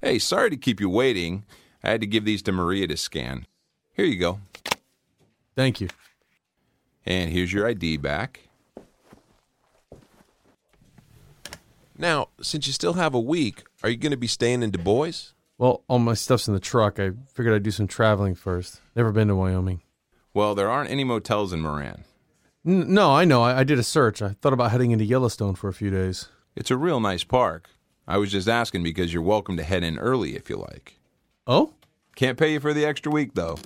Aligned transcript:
Hey, 0.00 0.18
sorry 0.18 0.50
to 0.50 0.56
keep 0.56 0.80
you 0.80 0.88
waiting. 0.88 1.44
I 1.82 1.90
had 1.90 2.00
to 2.00 2.06
give 2.06 2.24
these 2.24 2.42
to 2.42 2.52
Maria 2.52 2.86
to 2.86 2.96
scan. 2.96 3.46
Here 3.92 4.04
you 4.04 4.16
go. 4.18 4.40
Thank 5.56 5.80
you. 5.80 5.88
And 7.04 7.30
here's 7.32 7.52
your 7.52 7.66
ID 7.66 7.96
back. 7.96 8.48
Now, 11.96 12.28
since 12.40 12.68
you 12.68 12.72
still 12.72 12.92
have 12.92 13.12
a 13.12 13.20
week, 13.20 13.64
are 13.82 13.88
you 13.88 13.96
going 13.96 14.12
to 14.12 14.16
be 14.16 14.28
staying 14.28 14.62
in 14.62 14.70
Dubois? 14.70 15.32
Well, 15.56 15.82
all 15.88 15.98
my 15.98 16.14
stuff's 16.14 16.46
in 16.46 16.54
the 16.54 16.60
truck. 16.60 17.00
I 17.00 17.10
figured 17.32 17.54
I'd 17.54 17.64
do 17.64 17.72
some 17.72 17.88
traveling 17.88 18.36
first. 18.36 18.80
Never 18.94 19.10
been 19.10 19.26
to 19.28 19.34
Wyoming. 19.34 19.80
Well, 20.32 20.54
there 20.54 20.70
aren't 20.70 20.90
any 20.90 21.02
motels 21.02 21.52
in 21.52 21.60
Moran. 21.60 22.04
N- 22.64 22.94
no, 22.94 23.10
I 23.12 23.24
know. 23.24 23.42
I-, 23.42 23.60
I 23.60 23.64
did 23.64 23.80
a 23.80 23.82
search. 23.82 24.22
I 24.22 24.36
thought 24.40 24.52
about 24.52 24.70
heading 24.70 24.92
into 24.92 25.04
Yellowstone 25.04 25.56
for 25.56 25.66
a 25.66 25.72
few 25.72 25.90
days. 25.90 26.28
It's 26.54 26.70
a 26.70 26.76
real 26.76 27.00
nice 27.00 27.24
park. 27.24 27.68
I 28.08 28.16
was 28.16 28.32
just 28.32 28.48
asking 28.48 28.82
because 28.82 29.12
you're 29.12 29.22
welcome 29.22 29.58
to 29.58 29.62
head 29.62 29.84
in 29.84 29.98
early 29.98 30.34
if 30.34 30.48
you 30.48 30.56
like. 30.56 30.98
Oh? 31.46 31.74
Can't 32.16 32.38
pay 32.38 32.54
you 32.54 32.60
for 32.60 32.72
the 32.72 32.86
extra 32.86 33.12
week, 33.12 33.34
though. 33.34 33.58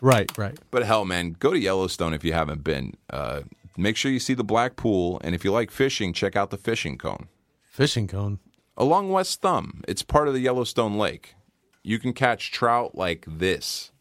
Right, 0.00 0.36
right. 0.38 0.58
But 0.70 0.84
hell, 0.84 1.04
man, 1.04 1.36
go 1.38 1.52
to 1.52 1.58
Yellowstone 1.58 2.14
if 2.14 2.24
you 2.24 2.32
haven't 2.32 2.64
been. 2.64 2.94
Uh, 3.10 3.42
make 3.76 3.98
sure 3.98 4.10
you 4.10 4.18
see 4.18 4.32
the 4.32 4.42
Black 4.42 4.76
Pool, 4.76 5.20
and 5.22 5.34
if 5.34 5.44
you 5.44 5.52
like 5.52 5.70
fishing, 5.70 6.14
check 6.14 6.34
out 6.34 6.50
the 6.50 6.56
Fishing 6.56 6.96
Cone. 6.96 7.28
Fishing 7.62 8.08
cone. 8.08 8.38
Along 8.76 9.10
West 9.10 9.42
Thumb, 9.42 9.82
it's 9.86 10.02
part 10.02 10.28
of 10.28 10.34
the 10.34 10.40
Yellowstone 10.40 10.96
Lake. 10.96 11.34
You 11.82 11.98
can 11.98 12.14
catch 12.14 12.52
trout 12.52 12.94
like 12.94 13.26
this. 13.28 13.92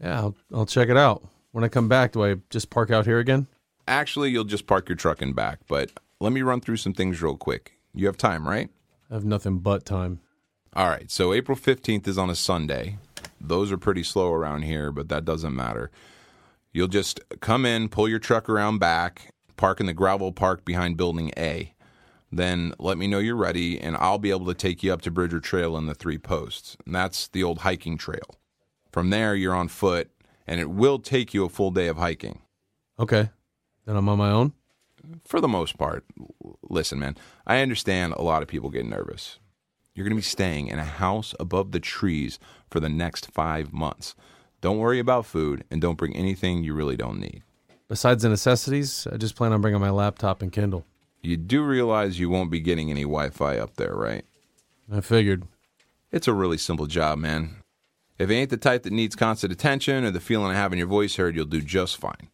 Yeah, 0.00 0.18
I'll, 0.18 0.36
I'll 0.54 0.66
check 0.66 0.88
it 0.88 0.96
out. 0.96 1.24
When 1.50 1.64
I 1.64 1.68
come 1.68 1.88
back, 1.88 2.12
do 2.12 2.24
I 2.24 2.36
just 2.48 2.70
park 2.70 2.92
out 2.92 3.06
here 3.06 3.18
again? 3.18 3.48
Actually, 3.88 4.30
you'll 4.30 4.44
just 4.44 4.68
park 4.68 4.88
your 4.88 4.96
truck 4.96 5.20
and 5.20 5.34
back, 5.34 5.58
but 5.66 5.90
let 6.20 6.32
me 6.32 6.42
run 6.42 6.60
through 6.60 6.76
some 6.76 6.94
things 6.94 7.20
real 7.20 7.36
quick. 7.36 7.78
You 7.92 8.06
have 8.06 8.16
time, 8.16 8.46
right? 8.48 8.70
I 9.12 9.14
have 9.16 9.26
nothing 9.26 9.58
but 9.58 9.84
time. 9.84 10.20
All 10.72 10.88
right, 10.88 11.10
so 11.10 11.34
April 11.34 11.56
15th 11.56 12.08
is 12.08 12.16
on 12.16 12.30
a 12.30 12.34
Sunday. 12.34 12.96
Those 13.38 13.70
are 13.70 13.76
pretty 13.76 14.02
slow 14.02 14.32
around 14.32 14.62
here, 14.62 14.90
but 14.90 15.10
that 15.10 15.26
doesn't 15.26 15.54
matter. 15.54 15.90
You'll 16.72 16.88
just 16.88 17.20
come 17.40 17.66
in, 17.66 17.90
pull 17.90 18.08
your 18.08 18.18
truck 18.18 18.48
around 18.48 18.78
back, 18.78 19.34
park 19.58 19.80
in 19.80 19.86
the 19.86 19.92
gravel 19.92 20.32
park 20.32 20.64
behind 20.64 20.96
Building 20.96 21.30
A. 21.36 21.74
Then 22.30 22.72
let 22.78 22.96
me 22.96 23.06
know 23.06 23.18
you're 23.18 23.36
ready, 23.36 23.78
and 23.78 23.98
I'll 23.98 24.18
be 24.18 24.30
able 24.30 24.46
to 24.46 24.54
take 24.54 24.82
you 24.82 24.90
up 24.90 25.02
to 25.02 25.10
Bridger 25.10 25.40
Trail 25.40 25.76
in 25.76 25.84
the 25.84 25.94
Three 25.94 26.16
Posts. 26.16 26.78
And 26.86 26.94
that's 26.94 27.28
the 27.28 27.42
old 27.42 27.58
hiking 27.58 27.98
trail. 27.98 28.38
From 28.90 29.10
there, 29.10 29.34
you're 29.34 29.54
on 29.54 29.68
foot, 29.68 30.10
and 30.46 30.58
it 30.58 30.70
will 30.70 30.98
take 30.98 31.34
you 31.34 31.44
a 31.44 31.50
full 31.50 31.70
day 31.70 31.88
of 31.88 31.98
hiking. 31.98 32.40
Okay. 32.98 33.28
Then 33.84 33.96
I'm 33.96 34.08
on 34.08 34.16
my 34.16 34.30
own? 34.30 34.54
For 35.24 35.40
the 35.40 35.48
most 35.48 35.78
part. 35.78 36.04
Listen, 36.62 36.98
man, 36.98 37.16
I 37.46 37.60
understand 37.60 38.14
a 38.14 38.22
lot 38.22 38.42
of 38.42 38.48
people 38.48 38.70
get 38.70 38.86
nervous. 38.86 39.38
You're 39.94 40.04
going 40.04 40.16
to 40.16 40.16
be 40.16 40.22
staying 40.22 40.68
in 40.68 40.78
a 40.78 40.84
house 40.84 41.34
above 41.38 41.72
the 41.72 41.80
trees 41.80 42.38
for 42.70 42.80
the 42.80 42.88
next 42.88 43.30
five 43.30 43.72
months. 43.72 44.14
Don't 44.60 44.78
worry 44.78 44.98
about 44.98 45.26
food, 45.26 45.64
and 45.70 45.80
don't 45.80 45.98
bring 45.98 46.16
anything 46.16 46.62
you 46.62 46.72
really 46.72 46.96
don't 46.96 47.20
need. 47.20 47.42
Besides 47.88 48.22
the 48.22 48.28
necessities, 48.28 49.06
I 49.12 49.16
just 49.16 49.34
plan 49.34 49.52
on 49.52 49.60
bringing 49.60 49.80
my 49.80 49.90
laptop 49.90 50.40
and 50.40 50.52
Kindle. 50.52 50.86
You 51.20 51.36
do 51.36 51.62
realize 51.62 52.18
you 52.18 52.30
won't 52.30 52.50
be 52.50 52.60
getting 52.60 52.90
any 52.90 53.02
Wi 53.02 53.30
Fi 53.30 53.58
up 53.58 53.76
there, 53.76 53.94
right? 53.94 54.24
I 54.90 55.00
figured. 55.00 55.44
It's 56.10 56.28
a 56.28 56.32
really 56.32 56.58
simple 56.58 56.86
job, 56.86 57.18
man. 57.18 57.56
If 58.18 58.30
you 58.30 58.36
ain't 58.36 58.50
the 58.50 58.56
type 58.56 58.84
that 58.84 58.92
needs 58.92 59.16
constant 59.16 59.52
attention 59.52 60.04
or 60.04 60.10
the 60.10 60.20
feeling 60.20 60.50
of 60.50 60.56
having 60.56 60.78
your 60.78 60.88
voice 60.88 61.16
heard, 61.16 61.34
you'll 61.34 61.44
do 61.46 61.60
just 61.60 61.96
fine. 61.96 62.28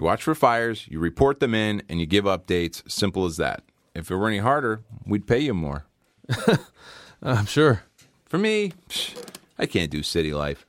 You 0.00 0.06
watch 0.06 0.22
for 0.22 0.34
fires, 0.34 0.86
you 0.88 0.98
report 0.98 1.40
them 1.40 1.54
in, 1.54 1.82
and 1.90 2.00
you 2.00 2.06
give 2.06 2.24
updates. 2.24 2.90
Simple 2.90 3.26
as 3.26 3.36
that. 3.36 3.62
If 3.94 4.10
it 4.10 4.16
were 4.16 4.28
any 4.28 4.38
harder, 4.38 4.80
we'd 5.04 5.26
pay 5.26 5.40
you 5.40 5.52
more. 5.52 5.84
I'm 7.22 7.44
sure. 7.44 7.82
For 8.24 8.38
me, 8.38 8.72
psh, 8.88 9.14
I 9.58 9.66
can't 9.66 9.90
do 9.90 10.02
city 10.02 10.32
life. 10.32 10.64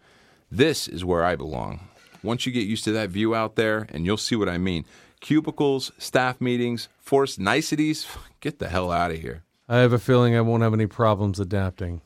This 0.52 0.86
is 0.86 1.06
where 1.06 1.24
I 1.24 1.38
belong. 1.38 1.80
Once 2.22 2.46
you 2.46 2.52
get 2.52 2.68
used 2.68 2.84
to 2.84 2.92
that 2.92 3.10
view 3.10 3.34
out 3.34 3.56
there, 3.56 3.88
and 3.94 4.06
you'll 4.06 4.18
see 4.18 4.36
what 4.36 4.50
I 4.50 4.58
mean 4.58 4.84
cubicles, 5.22 5.94
staff 5.98 6.42
meetings, 6.42 6.90
forced 7.00 7.40
niceties, 7.40 8.06
get 8.42 8.60
the 8.60 8.68
hell 8.68 8.92
out 8.92 9.12
of 9.12 9.22
here. 9.22 9.44
I 9.70 9.78
have 9.78 9.94
a 9.94 10.00
feeling 10.00 10.36
I 10.36 10.42
won't 10.42 10.64
have 10.64 10.74
any 10.74 10.88
problems 10.88 11.40
adapting. 11.40 12.02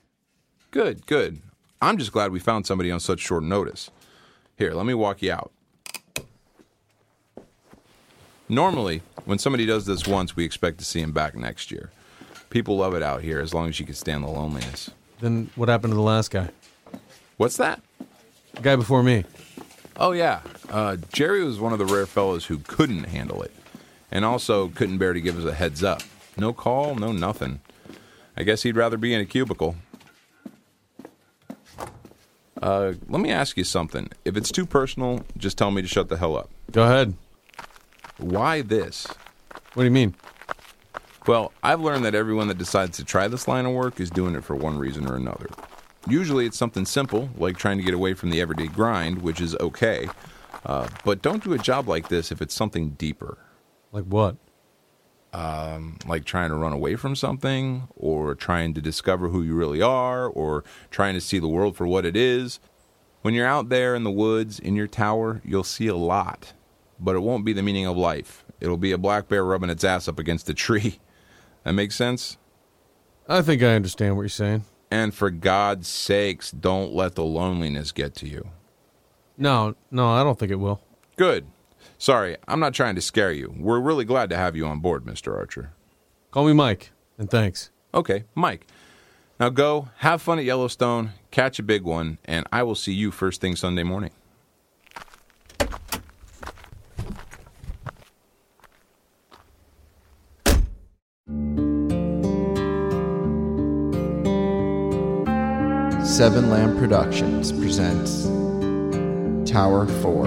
Good, 0.70 1.08
good. 1.08 1.42
I'm 1.82 1.98
just 1.98 2.12
glad 2.12 2.32
we 2.32 2.40
found 2.40 2.68
somebody 2.68 2.92
on 2.92 3.00
such 3.00 3.20
short 3.20 3.42
notice. 3.42 3.90
Here, 4.58 4.74
let 4.76 4.86
me 4.86 4.94
walk 4.94 5.24
you 5.24 5.32
out. 5.32 5.52
Normally, 8.48 9.02
when 9.26 9.40
somebody 9.40 9.66
does 9.66 9.86
this 9.86 10.08
once, 10.08 10.36
we 10.36 10.46
expect 10.46 10.78
to 10.78 10.86
see 10.86 11.02
him 11.02 11.12
back 11.12 11.36
next 11.36 11.72
year. 11.72 11.90
People 12.50 12.78
love 12.78 12.94
it 12.94 13.02
out 13.02 13.22
here 13.22 13.40
as 13.40 13.54
long 13.54 13.70
as 13.70 13.80
you 13.80 13.86
can 13.86 13.96
stand 13.96 14.24
the 14.24 14.28
loneliness. 14.28 14.92
Then 15.20 15.50
what 15.56 15.68
happened 15.68 15.92
to 15.92 15.96
the 15.96 16.02
last 16.02 16.30
guy? 16.30 16.50
What's 17.38 17.58
that? 17.58 17.82
The 18.54 18.62
guy 18.62 18.76
before 18.76 19.04
me. 19.04 19.26
Oh, 19.98 20.12
yeah. 20.12 20.42
Uh, 20.70 20.98
Jerry 21.12 21.44
was 21.44 21.60
one 21.60 21.74
of 21.74 21.80
the 21.80 21.86
rare 21.86 22.06
fellows 22.06 22.46
who 22.46 22.60
couldn't 22.60 23.06
handle 23.06 23.42
it, 23.42 23.52
and 24.12 24.24
also 24.24 24.68
couldn't 24.70 25.00
bear 25.00 25.14
to 25.14 25.22
give 25.22 25.40
us 25.40 25.46
a 25.46 25.54
heads 25.54 25.84
up. 25.84 26.02
No 26.38 26.54
call, 26.54 26.96
no 26.96 27.12
nothing. 27.12 27.62
I 28.38 28.44
guess 28.44 28.64
he'd 28.64 28.76
rather 28.76 28.98
be 28.98 29.14
in 29.14 29.22
a 29.22 29.26
cubicle. 29.26 29.76
Uh, 32.62 32.94
let 33.10 33.22
me 33.22 33.32
ask 33.32 33.58
you 33.58 33.64
something. 33.64 34.10
If 34.24 34.38
it's 34.38 34.52
too 34.52 34.66
personal, 34.66 35.26
just 35.38 35.58
tell 35.58 35.72
me 35.72 35.82
to 35.82 35.88
shut 35.88 36.10
the 36.10 36.18
hell 36.18 36.38
up. 36.38 36.50
Go 36.72 36.84
ahead. 36.84 37.16
Why 38.18 38.62
this? 38.62 39.08
What 39.74 39.84
do 39.84 39.84
you 39.84 39.92
mean? 39.92 40.16
Well, 41.28 41.52
I've 41.64 41.82
learned 41.82 42.06
that 42.06 42.16
everyone 42.16 42.48
that 42.50 42.58
decides 42.58 42.98
to 42.98 43.04
try 43.04 43.28
this 43.28 43.48
line 43.48 43.66
of 43.66 43.74
work 43.74 44.00
is 44.00 44.10
doing 44.10 44.36
it 44.36 44.44
for 44.44 44.56
one 44.56 44.78
reason 44.78 45.08
or 45.10 45.16
another. 45.16 45.50
Usually 46.08 46.46
it's 46.46 46.58
something 46.58 46.86
simple, 46.86 47.30
like 47.36 47.58
trying 47.58 47.78
to 47.78 47.84
get 47.84 47.96
away 47.96 48.14
from 48.14 48.30
the 48.30 48.40
everyday 48.40 48.68
grind, 48.68 49.22
which 49.22 49.42
is 49.42 49.56
okay. 49.56 50.08
Uh, 50.66 50.88
but 51.04 51.22
don't 51.22 51.44
do 51.44 51.54
a 51.54 51.58
job 51.58 51.88
like 51.88 52.10
this 52.10 52.32
if 52.32 52.42
it's 52.42 52.54
something 52.54 52.92
deeper, 52.92 53.38
Like 53.92 54.06
what? 54.06 54.38
like 56.08 56.24
trying 56.24 56.50
to 56.50 56.56
run 56.56 56.72
away 56.72 56.96
from 56.96 57.16
something, 57.16 57.88
or 57.96 58.36
trying 58.36 58.74
to 58.74 58.82
discover 58.82 59.30
who 59.30 59.42
you 59.42 59.54
really 59.54 59.82
are, 59.82 60.28
or 60.28 60.64
trying 60.92 61.14
to 61.14 61.22
see 61.22 61.40
the 61.40 61.48
world 61.48 61.76
for 61.76 61.86
what 61.86 62.06
it 62.06 62.16
is. 62.16 62.60
When 63.22 63.34
you're 63.34 63.48
out 63.48 63.70
there 63.70 63.96
in 63.96 64.04
the 64.04 64.12
woods, 64.12 64.60
in 64.60 64.76
your 64.76 64.88
tower, 64.88 65.42
you'll 65.44 65.64
see 65.64 65.88
a 65.88 65.96
lot, 65.96 66.54
but 67.00 67.16
it 67.16 67.20
won't 67.20 67.46
be 67.46 67.54
the 67.54 67.64
meaning 67.64 67.86
of 67.86 67.98
life. 67.98 68.46
It'll 68.60 68.78
be 68.78 68.92
a 68.92 68.98
black 68.98 69.28
bear 69.28 69.44
rubbing 69.44 69.70
its 69.70 69.84
ass 69.84 70.08
up 70.08 70.20
against 70.20 70.50
a 70.50 70.54
tree. 70.54 71.00
That 71.64 71.74
makes 71.74 71.96
sense? 71.96 72.38
I 73.28 73.42
think 73.42 73.64
I 73.64 73.74
understand 73.74 74.16
what 74.16 74.22
you're 74.22 74.30
saying. 74.30 74.66
And 74.92 75.16
for 75.16 75.32
God's 75.32 75.88
sakes, 75.88 76.52
don't 76.52 76.94
let 76.94 77.16
the 77.16 77.24
loneliness 77.24 77.92
get 77.92 78.14
to 78.18 78.28
you. 78.28 78.50
No, 79.36 79.76
no, 79.90 80.12
I 80.12 80.22
don't 80.22 80.38
think 80.38 80.52
it 80.52 80.60
will. 80.60 80.80
Good. 81.16 81.48
Sorry, 81.98 82.38
I'm 82.48 82.60
not 82.60 82.76
trying 82.76 82.94
to 82.94 83.02
scare 83.02 83.32
you. 83.32 83.54
We're 83.58 83.80
really 83.80 84.06
glad 84.06 84.30
to 84.30 84.38
have 84.38 84.56
you 84.56 84.68
on 84.68 84.80
board, 84.80 85.06
Mr. 85.06 85.36
Archer. 85.36 85.72
Call 86.30 86.46
me 86.46 86.54
Mike, 86.54 86.92
and 87.18 87.30
thanks. 87.32 87.72
Okay, 87.94 88.26
Mike. 88.36 88.68
Now 89.40 89.50
go, 89.50 89.90
have 89.98 90.22
fun 90.22 90.40
at 90.40 90.46
Yellowstone, 90.46 91.12
catch 91.32 91.58
a 91.60 91.64
big 91.64 91.84
one, 91.84 92.20
and 92.26 92.46
I 92.52 92.64
will 92.64 92.76
see 92.76 92.94
you 92.94 93.12
first 93.12 93.42
thing 93.42 93.56
Sunday 93.56 93.84
morning. 93.84 94.12
Seven 106.16 106.50
Lamb 106.50 106.78
Productions 106.78 107.52
presents 107.52 108.24
Tower 109.52 109.86
4 109.86 110.26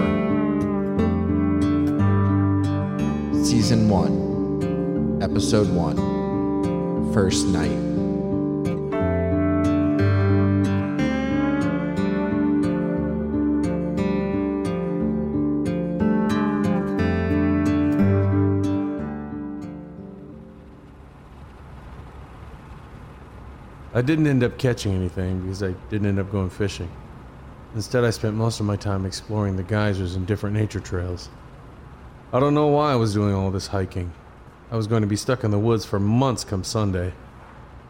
Season 3.43 3.89
1 3.89 5.19
Episode 5.23 5.67
1 5.73 7.11
First 7.11 7.47
Night 7.47 7.88
I 23.99 24.01
didn't 24.01 24.27
end 24.27 24.45
up 24.45 24.57
catching 24.57 24.93
anything 24.93 25.41
because 25.41 25.61
I 25.61 25.73
didn't 25.89 26.07
end 26.07 26.19
up 26.19 26.31
going 26.31 26.49
fishing. 26.49 26.89
Instead, 27.75 28.05
I 28.05 28.11
spent 28.11 28.33
most 28.33 28.61
of 28.61 28.65
my 28.65 28.77
time 28.77 29.05
exploring 29.05 29.57
the 29.57 29.63
geysers 29.63 30.15
and 30.15 30.25
different 30.25 30.55
nature 30.55 30.79
trails. 30.79 31.27
I 32.31 32.39
don't 32.39 32.53
know 32.53 32.67
why 32.67 32.93
I 32.93 32.95
was 32.95 33.13
doing 33.13 33.35
all 33.35 33.51
this 33.51 33.67
hiking. 33.67 34.13
I 34.71 34.77
was 34.77 34.87
going 34.87 35.01
to 35.01 35.07
be 35.07 35.17
stuck 35.17 35.43
in 35.43 35.51
the 35.51 35.59
woods 35.59 35.83
for 35.83 35.99
months 35.99 36.45
come 36.45 36.63
Sunday. 36.63 37.11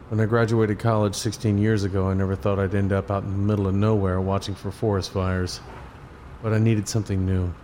When 0.08 0.18
I 0.18 0.24
graduated 0.24 0.80
college 0.80 1.14
16 1.14 1.58
years 1.58 1.84
ago, 1.84 2.08
I 2.08 2.14
never 2.14 2.34
thought 2.34 2.58
I'd 2.58 2.74
end 2.74 2.92
up 2.92 3.08
out 3.08 3.22
in 3.22 3.30
the 3.30 3.36
middle 3.36 3.68
of 3.68 3.76
nowhere 3.76 4.20
watching 4.20 4.56
for 4.56 4.72
forest 4.72 5.12
fires. 5.12 5.60
But 6.42 6.52
I 6.52 6.58
needed 6.58 6.88
something 6.88 7.24
new. 7.24 7.54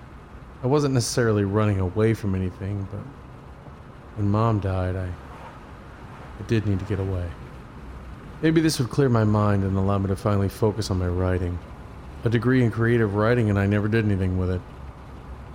I 0.63 0.69
wasn't 0.69 0.95
necessarily 0.95 1.43
running 1.43 1.81
away 1.81 2.15
from 2.15 2.37
anything, 2.37 2.87
but 2.93 3.03
when 4.17 4.31
mom 4.31 4.61
died, 4.61 4.95
I, 4.95 5.07
I 5.09 6.43
did 6.47 6.65
need 6.65 6.79
to 6.79 6.85
get 6.85 7.01
away. 7.01 7.29
Maybe 8.43 8.61
this 8.61 8.79
would 8.79 8.91
clear 8.91 9.09
my 9.09 9.25
mind 9.25 9.65
and 9.65 9.79
allow 9.79 9.97
me 9.97 10.09
to 10.09 10.17
finally 10.17 10.51
focus 10.51 10.91
on 10.91 10.99
my 10.99 11.09
writing. 11.09 11.59
A 12.25 12.29
degree 12.29 12.63
in 12.63 12.71
creative 12.71 13.15
writing, 13.15 13.49
and 13.49 13.59
I 13.59 13.67
never 13.67 13.89
did 13.89 14.05
anything 14.05 14.37
with 14.37 14.51
it. 14.51 14.61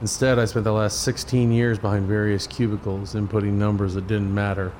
Instead, 0.01 0.39
I 0.39 0.45
spent 0.45 0.63
the 0.63 0.71
last 0.71 1.01
16 1.03 1.51
years 1.51 1.77
behind 1.77 2.07
various 2.07 2.47
cubicles 2.47 3.13
inputting 3.13 3.53
numbers 3.53 3.93
that 3.93 4.07
didn't 4.07 4.33
matter. 4.33 4.71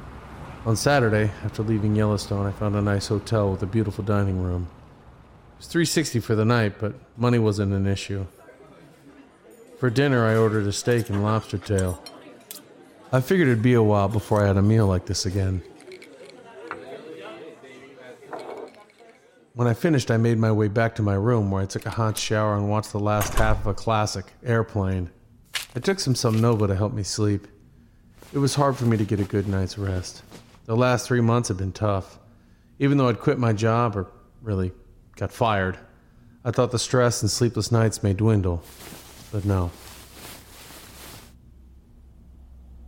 On 0.66 0.76
Saturday, 0.76 1.32
after 1.44 1.62
leaving 1.62 1.96
Yellowstone, 1.96 2.48
I 2.48 2.52
found 2.52 2.76
a 2.76 2.82
nice 2.82 3.08
hotel 3.08 3.52
with 3.52 3.62
a 3.62 3.68
beautiful 3.68 4.04
dining 4.04 4.42
room. 4.42 4.68
It 5.54 5.58
was 5.60 5.68
360 5.68 6.22
for 6.22 6.34
the 6.34 6.46
night, 6.46 6.80
but 6.80 6.96
money 7.18 7.38
wasn't 7.38 7.74
an 7.74 7.86
issue. 7.86 8.26
For 9.78 9.92
dinner, 9.92 10.26
I 10.26 10.36
ordered 10.38 10.66
a 10.66 10.74
steak 10.74 11.10
and 11.10 11.24
lobster 11.24 11.60
tail. 11.60 12.04
I 13.12 13.22
figured 13.22 13.48
it'd 13.48 13.62
be 13.62 13.76
a 13.76 13.84
while 13.84 14.08
before 14.08 14.44
I 14.44 14.48
had 14.48 14.58
a 14.58 14.62
meal 14.64 14.88
like 14.88 15.06
this 15.06 15.28
again. 15.28 15.62
When 19.62 19.70
I 19.70 19.76
finished, 19.76 20.10
I 20.10 20.18
made 20.18 20.40
my 20.40 20.52
way 20.52 20.70
back 20.70 20.96
to 20.96 21.04
my 21.04 21.14
room 21.14 21.52
where 21.52 21.62
I 21.62 21.68
took 21.68 21.86
a 21.86 21.92
hot 21.92 22.18
shower 22.18 22.58
and 22.58 22.68
watched 22.68 22.94
the 22.94 23.00
last 23.00 23.36
half 23.36 23.60
of 23.60 23.68
a 23.68 23.76
classic, 23.76 24.26
Airplane. 24.44 25.12
I 25.76 25.80
took 25.80 26.00
some 26.00 26.16
Somnova 26.16 26.66
to 26.66 26.76
help 26.76 26.94
me 26.94 27.04
sleep. 27.04 27.48
It 28.34 28.40
was 28.40 28.56
hard 28.56 28.76
for 28.76 28.86
me 28.86 28.98
to 28.98 29.06
get 29.06 29.20
a 29.20 29.24
good 29.24 29.48
night's 29.48 29.78
rest. 29.78 30.24
The 30.66 30.76
last 30.76 31.06
three 31.06 31.22
months 31.22 31.50
had 31.50 31.58
been 31.58 31.74
tough. 31.74 32.18
Even 32.80 32.98
though 32.98 33.08
I'd 33.08 33.20
quit 33.20 33.38
my 33.38 33.54
job, 33.54 33.96
or 33.96 34.08
really 34.42 34.72
got 35.16 35.32
fired, 35.32 35.78
I 36.44 36.50
thought 36.50 36.72
the 36.72 36.80
stress 36.80 37.22
and 37.22 37.30
sleepless 37.30 37.72
nights 37.72 38.02
may 38.02 38.14
dwindle. 38.14 38.64
But 39.32 39.46
no. 39.46 39.70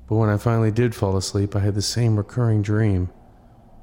But 0.08 0.16
when 0.16 0.30
I 0.30 0.38
finally 0.38 0.72
did 0.72 0.96
fall 0.96 1.18
asleep, 1.18 1.56
I 1.56 1.60
had 1.60 1.76
the 1.76 1.84
same 1.84 2.18
recurring 2.18 2.64
dream. 2.64 3.12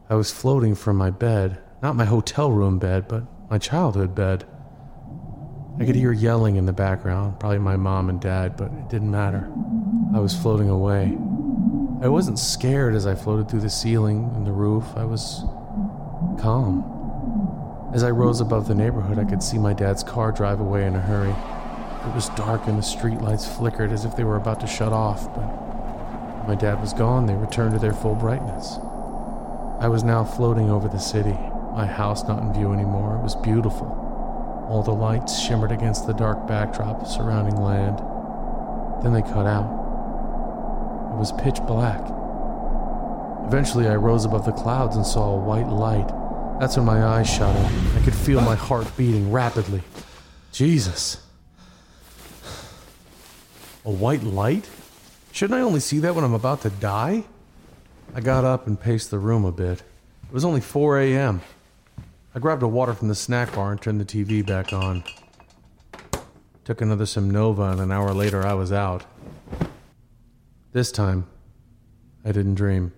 I 0.09 0.17
was 0.17 0.33
floating 0.33 0.75
from 0.75 0.97
my 0.97 1.11
bed, 1.11 1.63
not 1.83 1.97
my 1.97 2.05
hotel 2.05 2.51
room 2.51 2.79
bed, 2.79 3.09
but 3.09 3.25
my 3.51 3.59
childhood 3.59 4.15
bed. 4.15 4.45
I 5.79 5.87
could 5.87 5.95
hear 5.95 6.13
yelling 6.13 6.57
in 6.57 6.67
the 6.67 6.73
background, 6.73 7.41
probably 7.41 7.59
my 7.59 7.77
mom 7.77 8.11
and 8.11 8.21
dad, 8.21 8.57
but 8.57 8.71
it 8.73 8.89
didn't 8.89 9.11
matter. 9.11 9.51
I 10.15 10.19
was 10.19 10.37
floating 10.37 10.69
away. 10.69 11.17
I 12.03 12.09
wasn't 12.09 12.39
scared 12.39 12.95
as 12.95 13.07
I 13.07 13.15
floated 13.15 13.49
through 13.49 13.61
the 13.61 13.71
ceiling 13.71 14.31
and 14.35 14.47
the 14.47 14.53
roof. 14.53 14.85
I 14.97 15.05
was 15.05 15.43
calm. 16.39 16.85
As 17.95 18.05
I 18.05 18.11
rose 18.11 18.41
above 18.41 18.69
the 18.69 18.75
neighborhood, 18.75 19.19
I 19.19 19.25
could 19.25 19.43
see 19.43 19.59
my 19.59 19.73
dad's 19.73 20.03
car 20.03 20.33
drive 20.33 20.61
away 20.61 20.87
in 20.87 20.95
a 20.95 21.01
hurry. 21.01 21.35
It 22.09 22.15
was 22.15 22.29
dark 22.31 22.67
and 22.67 22.79
the 22.79 22.83
streetlights 22.83 23.57
flickered 23.57 23.93
as 23.93 24.05
if 24.05 24.17
they 24.17 24.25
were 24.25 24.37
about 24.37 24.61
to 24.61 24.67
shut 24.67 24.93
off, 24.93 25.35
but 25.35 26.47
my 26.47 26.55
dad 26.55 26.81
was 26.81 26.93
gone, 26.93 27.27
they 27.27 27.35
returned 27.35 27.75
to 27.75 27.79
their 27.79 27.93
full 27.93 28.15
brightness. 28.15 28.79
I 29.81 29.89
was 29.89 30.05
now 30.05 30.25
floating 30.25 30.71
over 30.71 30.89
the 30.89 30.99
city, 30.99 31.37
my 31.73 31.87
house 31.87 32.27
not 32.27 32.43
in 32.43 32.53
view 32.53 32.73
anymore. 32.73 33.17
It 33.17 33.23
was 33.23 33.35
beautiful. 33.37 33.87
All 34.69 34.83
the 34.83 34.93
lights 34.93 35.41
shimmered 35.41 35.73
against 35.73 36.07
the 36.07 36.13
dark 36.13 36.47
backdrop 36.47 37.03
of 37.03 37.09
surrounding 37.09 37.57
land. 37.57 37.99
Then 39.03 39.13
they 39.13 39.23
cut 39.23 39.47
out. 39.47 39.81
It 41.13 41.19
was 41.19 41.33
pitch 41.33 41.61
black. 41.67 42.01
Eventually, 43.47 43.89
I 43.89 43.97
rose 43.97 44.25
above 44.25 44.45
the 44.45 44.53
clouds 44.53 44.95
and 44.95 45.05
saw 45.05 45.35
a 45.35 45.37
white 45.37 45.69
light. 45.69 46.09
That's 46.61 46.77
when 46.77 46.87
my 46.87 47.03
eyes 47.03 47.29
shut 47.29 47.57
in. 47.57 47.97
I 47.97 48.05
could 48.05 48.15
feel 48.15 48.41
my 48.43 48.55
heart 48.55 48.87
beating 48.97 49.33
rapidly. 49.33 49.83
Jesus. 50.53 51.27
A 53.85 53.91
white 53.91 54.23
light? 54.23 54.69
Shouldn't 55.33 55.59
I 55.59 55.63
only 55.63 55.81
see 55.81 55.99
that 56.01 56.15
when 56.15 56.23
I'm 56.23 56.35
about 56.35 56.63
to 56.63 56.71
die? 56.71 57.25
I 58.15 58.21
got 58.21 58.45
up 58.45 58.67
and 58.67 58.79
paced 58.79 59.11
the 59.11 59.19
room 59.19 59.45
a 59.45 59.53
bit. 59.53 59.81
It 59.81 60.33
was 60.33 60.45
only 60.45 60.61
4 60.61 61.01
a.m. 61.01 61.41
I 62.33 62.39
grabbed 62.39 62.63
a 62.63 62.69
water 62.69 62.95
from 62.95 63.09
the 63.09 63.15
snack 63.17 63.53
bar 63.55 63.73
and 63.73 63.83
turned 63.83 64.01
the 64.01 64.05
TV 64.05 64.47
back 64.47 64.73
on. 64.73 65.03
Took 66.65 66.81
another 66.81 67.05
Somnova, 67.05 67.73
and 67.73 67.81
an 67.81 67.91
hour 67.91 68.15
later 68.15 68.47
I 68.47 68.55
was 68.55 68.71
out. 68.71 69.05
This 70.73 70.93
time, 70.93 71.27
I 72.25 72.31
didn't 72.31 72.55
dream. 72.55 72.93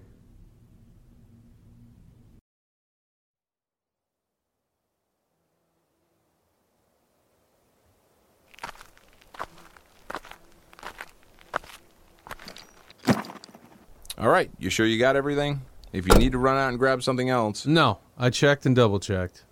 All 14.18 14.28
right, 14.28 14.50
you 14.58 14.68
sure 14.68 14.84
you 14.84 14.98
got 14.98 15.16
everything? 15.16 15.62
If 15.92 16.06
you 16.06 16.14
need 16.18 16.32
to 16.32 16.38
run 16.38 16.56
out 16.56 16.68
and 16.68 16.78
grab 16.78 17.02
something 17.02 17.30
else, 17.30 17.66
No, 17.66 17.98
I 18.22 18.30
checked 18.30 18.66
and 18.66 18.76
double 18.76 19.00
checked. 19.00 19.42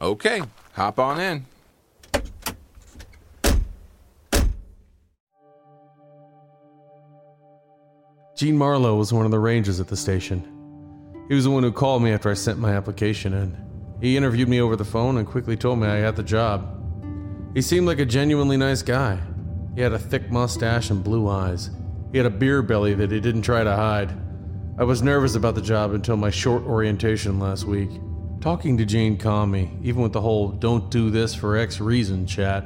okay, 0.00 0.40
hop 0.74 1.00
on 1.00 1.18
in. 1.18 1.44
Gene 8.36 8.56
Marlowe 8.56 8.94
was 8.94 9.12
one 9.12 9.24
of 9.24 9.32
the 9.32 9.40
rangers 9.40 9.80
at 9.80 9.88
the 9.88 9.96
station. 9.96 10.48
He 11.28 11.34
was 11.34 11.42
the 11.42 11.50
one 11.50 11.64
who 11.64 11.72
called 11.72 12.04
me 12.04 12.12
after 12.12 12.30
I 12.30 12.34
sent 12.34 12.60
my 12.60 12.76
application 12.76 13.34
in. 13.34 13.56
He 14.00 14.16
interviewed 14.16 14.48
me 14.48 14.60
over 14.60 14.76
the 14.76 14.84
phone 14.84 15.18
and 15.18 15.26
quickly 15.26 15.56
told 15.56 15.80
me 15.80 15.88
I 15.88 15.96
had 15.96 16.14
the 16.14 16.22
job. 16.22 16.80
He 17.54 17.60
seemed 17.60 17.88
like 17.88 17.98
a 17.98 18.06
genuinely 18.06 18.56
nice 18.56 18.82
guy. 18.82 19.18
He 19.74 19.80
had 19.80 19.92
a 19.92 19.98
thick 19.98 20.30
mustache 20.30 20.90
and 20.90 21.02
blue 21.02 21.28
eyes. 21.28 21.70
He 22.12 22.18
had 22.18 22.26
a 22.28 22.30
beer 22.30 22.62
belly 22.62 22.94
that 22.94 23.10
he 23.10 23.18
didn't 23.18 23.42
try 23.42 23.64
to 23.64 23.74
hide. 23.74 24.12
I 24.76 24.82
was 24.82 25.02
nervous 25.02 25.36
about 25.36 25.54
the 25.54 25.62
job 25.62 25.92
until 25.92 26.16
my 26.16 26.30
short 26.30 26.64
orientation 26.64 27.38
last 27.38 27.64
week. 27.64 27.90
Talking 28.40 28.76
to 28.78 28.84
Jane 28.84 29.16
calmed 29.16 29.52
me, 29.52 29.70
even 29.82 30.02
with 30.02 30.12
the 30.12 30.20
whole 30.20 30.48
don't 30.48 30.90
do 30.90 31.10
this 31.10 31.32
for 31.32 31.56
X 31.56 31.78
reason 31.78 32.26
chat. 32.26 32.64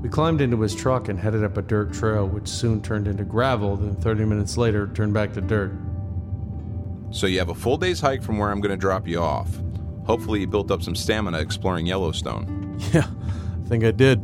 We 0.00 0.08
climbed 0.08 0.40
into 0.40 0.60
his 0.60 0.76
truck 0.76 1.08
and 1.08 1.18
headed 1.18 1.42
up 1.42 1.56
a 1.56 1.62
dirt 1.62 1.92
trail, 1.92 2.28
which 2.28 2.46
soon 2.46 2.80
turned 2.80 3.08
into 3.08 3.24
gravel, 3.24 3.76
then 3.76 3.96
30 3.96 4.24
minutes 4.24 4.56
later 4.56 4.86
turned 4.94 5.12
back 5.12 5.32
to 5.32 5.40
dirt. 5.40 5.72
So 7.10 7.26
you 7.26 7.40
have 7.40 7.48
a 7.48 7.54
full 7.56 7.76
day's 7.76 8.00
hike 8.00 8.22
from 8.22 8.38
where 8.38 8.50
I'm 8.50 8.60
going 8.60 8.70
to 8.70 8.76
drop 8.76 9.08
you 9.08 9.18
off. 9.18 9.48
Hopefully, 10.06 10.40
you 10.40 10.46
built 10.46 10.70
up 10.70 10.82
some 10.82 10.94
stamina 10.94 11.40
exploring 11.40 11.86
Yellowstone. 11.86 12.56
Yeah, 12.92 13.08
I 13.64 13.68
think 13.68 13.82
I 13.82 13.90
did. 13.90 14.20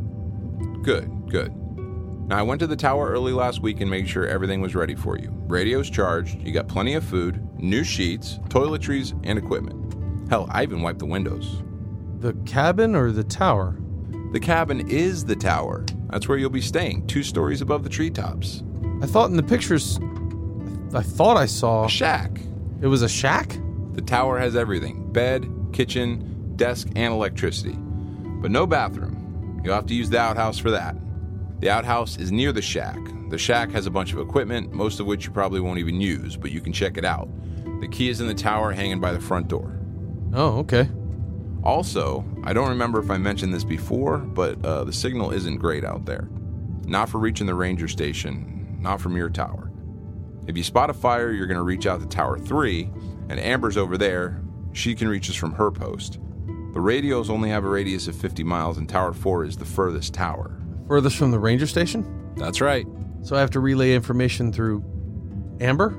Good, 0.81 1.29
good. 1.29 1.53
Now, 2.27 2.39
I 2.39 2.41
went 2.41 2.59
to 2.61 2.67
the 2.67 2.75
tower 2.75 3.11
early 3.11 3.33
last 3.33 3.61
week 3.61 3.81
and 3.81 3.89
made 3.89 4.09
sure 4.09 4.25
everything 4.25 4.59
was 4.59 4.73
ready 4.73 4.95
for 4.95 5.15
you. 5.15 5.29
Radio's 5.45 5.91
charged, 5.91 6.41
you 6.41 6.51
got 6.51 6.67
plenty 6.67 6.95
of 6.95 7.03
food, 7.03 7.39
new 7.59 7.83
sheets, 7.83 8.39
toiletries, 8.49 9.13
and 9.23 9.37
equipment. 9.37 10.29
Hell, 10.29 10.47
I 10.49 10.63
even 10.63 10.81
wiped 10.81 10.99
the 10.99 11.05
windows. 11.05 11.61
The 12.19 12.33
cabin 12.45 12.95
or 12.95 13.11
the 13.11 13.23
tower? 13.23 13.77
The 14.31 14.39
cabin 14.39 14.89
is 14.89 15.25
the 15.25 15.35
tower. 15.35 15.85
That's 16.09 16.27
where 16.27 16.39
you'll 16.39 16.49
be 16.49 16.61
staying, 16.61 17.05
two 17.05 17.21
stories 17.21 17.61
above 17.61 17.83
the 17.83 17.89
treetops. 17.89 18.63
I 19.03 19.05
thought 19.05 19.29
in 19.29 19.37
the 19.37 19.43
pictures. 19.43 19.99
I 20.95 21.03
thought 21.03 21.37
I 21.37 21.45
saw. 21.45 21.85
A 21.85 21.89
shack. 21.89 22.41
It 22.81 22.87
was 22.87 23.03
a 23.03 23.09
shack? 23.09 23.59
The 23.93 24.01
tower 24.01 24.39
has 24.39 24.55
everything 24.55 25.11
bed, 25.11 25.47
kitchen, 25.73 26.53
desk, 26.55 26.87
and 26.95 27.13
electricity. 27.13 27.77
But 27.77 28.49
no 28.49 28.65
bathroom. 28.65 29.61
You'll 29.63 29.75
have 29.75 29.85
to 29.87 29.93
use 29.93 30.09
the 30.09 30.19
outhouse 30.19 30.57
for 30.57 30.71
that. 30.71 30.95
The 31.59 31.69
outhouse 31.69 32.17
is 32.17 32.31
near 32.31 32.51
the 32.51 32.61
shack. 32.61 32.99
The 33.29 33.37
shack 33.37 33.71
has 33.71 33.85
a 33.85 33.91
bunch 33.91 34.13
of 34.13 34.19
equipment, 34.19 34.73
most 34.73 34.99
of 34.99 35.05
which 35.05 35.25
you 35.25 35.31
probably 35.31 35.59
won't 35.59 35.79
even 35.79 36.01
use, 36.01 36.35
but 36.35 36.51
you 36.51 36.61
can 36.61 36.73
check 36.73 36.97
it 36.97 37.05
out. 37.05 37.29
The 37.81 37.87
key 37.87 38.09
is 38.09 38.21
in 38.21 38.27
the 38.27 38.33
tower 38.33 38.71
hanging 38.71 38.99
by 38.99 39.13
the 39.13 39.19
front 39.19 39.47
door. 39.47 39.77
Oh, 40.33 40.59
okay. 40.59 40.89
Also, 41.63 42.23
I 42.43 42.53
don't 42.53 42.69
remember 42.69 42.99
if 42.99 43.09
I 43.09 43.17
mentioned 43.17 43.53
this 43.53 43.63
before, 43.63 44.19
but 44.19 44.63
uh, 44.63 44.83
the 44.83 44.93
signal 44.93 45.31
isn't 45.31 45.57
great 45.57 45.83
out 45.83 46.05
there. 46.05 46.27
Not 46.85 47.09
for 47.09 47.17
reaching 47.17 47.47
the 47.47 47.55
ranger 47.55 47.87
station, 47.87 48.77
not 48.79 49.01
from 49.01 49.17
your 49.17 49.29
tower. 49.29 49.71
If 50.47 50.55
you 50.55 50.63
spot 50.63 50.91
a 50.91 50.93
fire, 50.93 51.31
you're 51.31 51.47
going 51.47 51.57
to 51.57 51.63
reach 51.63 51.87
out 51.87 52.01
to 52.01 52.05
Tower 52.05 52.37
3, 52.37 52.89
and 53.29 53.39
Amber's 53.39 53.77
over 53.77 53.97
there. 53.97 54.41
She 54.73 54.93
can 54.93 55.07
reach 55.07 55.29
us 55.29 55.35
from 55.35 55.53
her 55.53 55.71
post. 55.71 56.19
The 56.73 56.81
radios 56.81 57.29
only 57.29 57.49
have 57.49 57.63
a 57.63 57.69
radius 57.69 58.07
of 58.07 58.15
50 58.15 58.43
miles, 58.43 58.77
and 58.77 58.87
Tower 58.87 59.13
4 59.13 59.45
is 59.45 59.57
the 59.57 59.65
furthest 59.65 60.13
tower. 60.13 60.55
Furthest 60.87 61.17
from 61.17 61.31
the 61.31 61.39
ranger 61.39 61.67
station? 61.67 62.33
That's 62.35 62.61
right. 62.61 62.85
So 63.23 63.35
I 63.35 63.39
have 63.39 63.51
to 63.51 63.59
relay 63.59 63.93
information 63.93 64.53
through 64.53 64.83
Amber? 65.59 65.97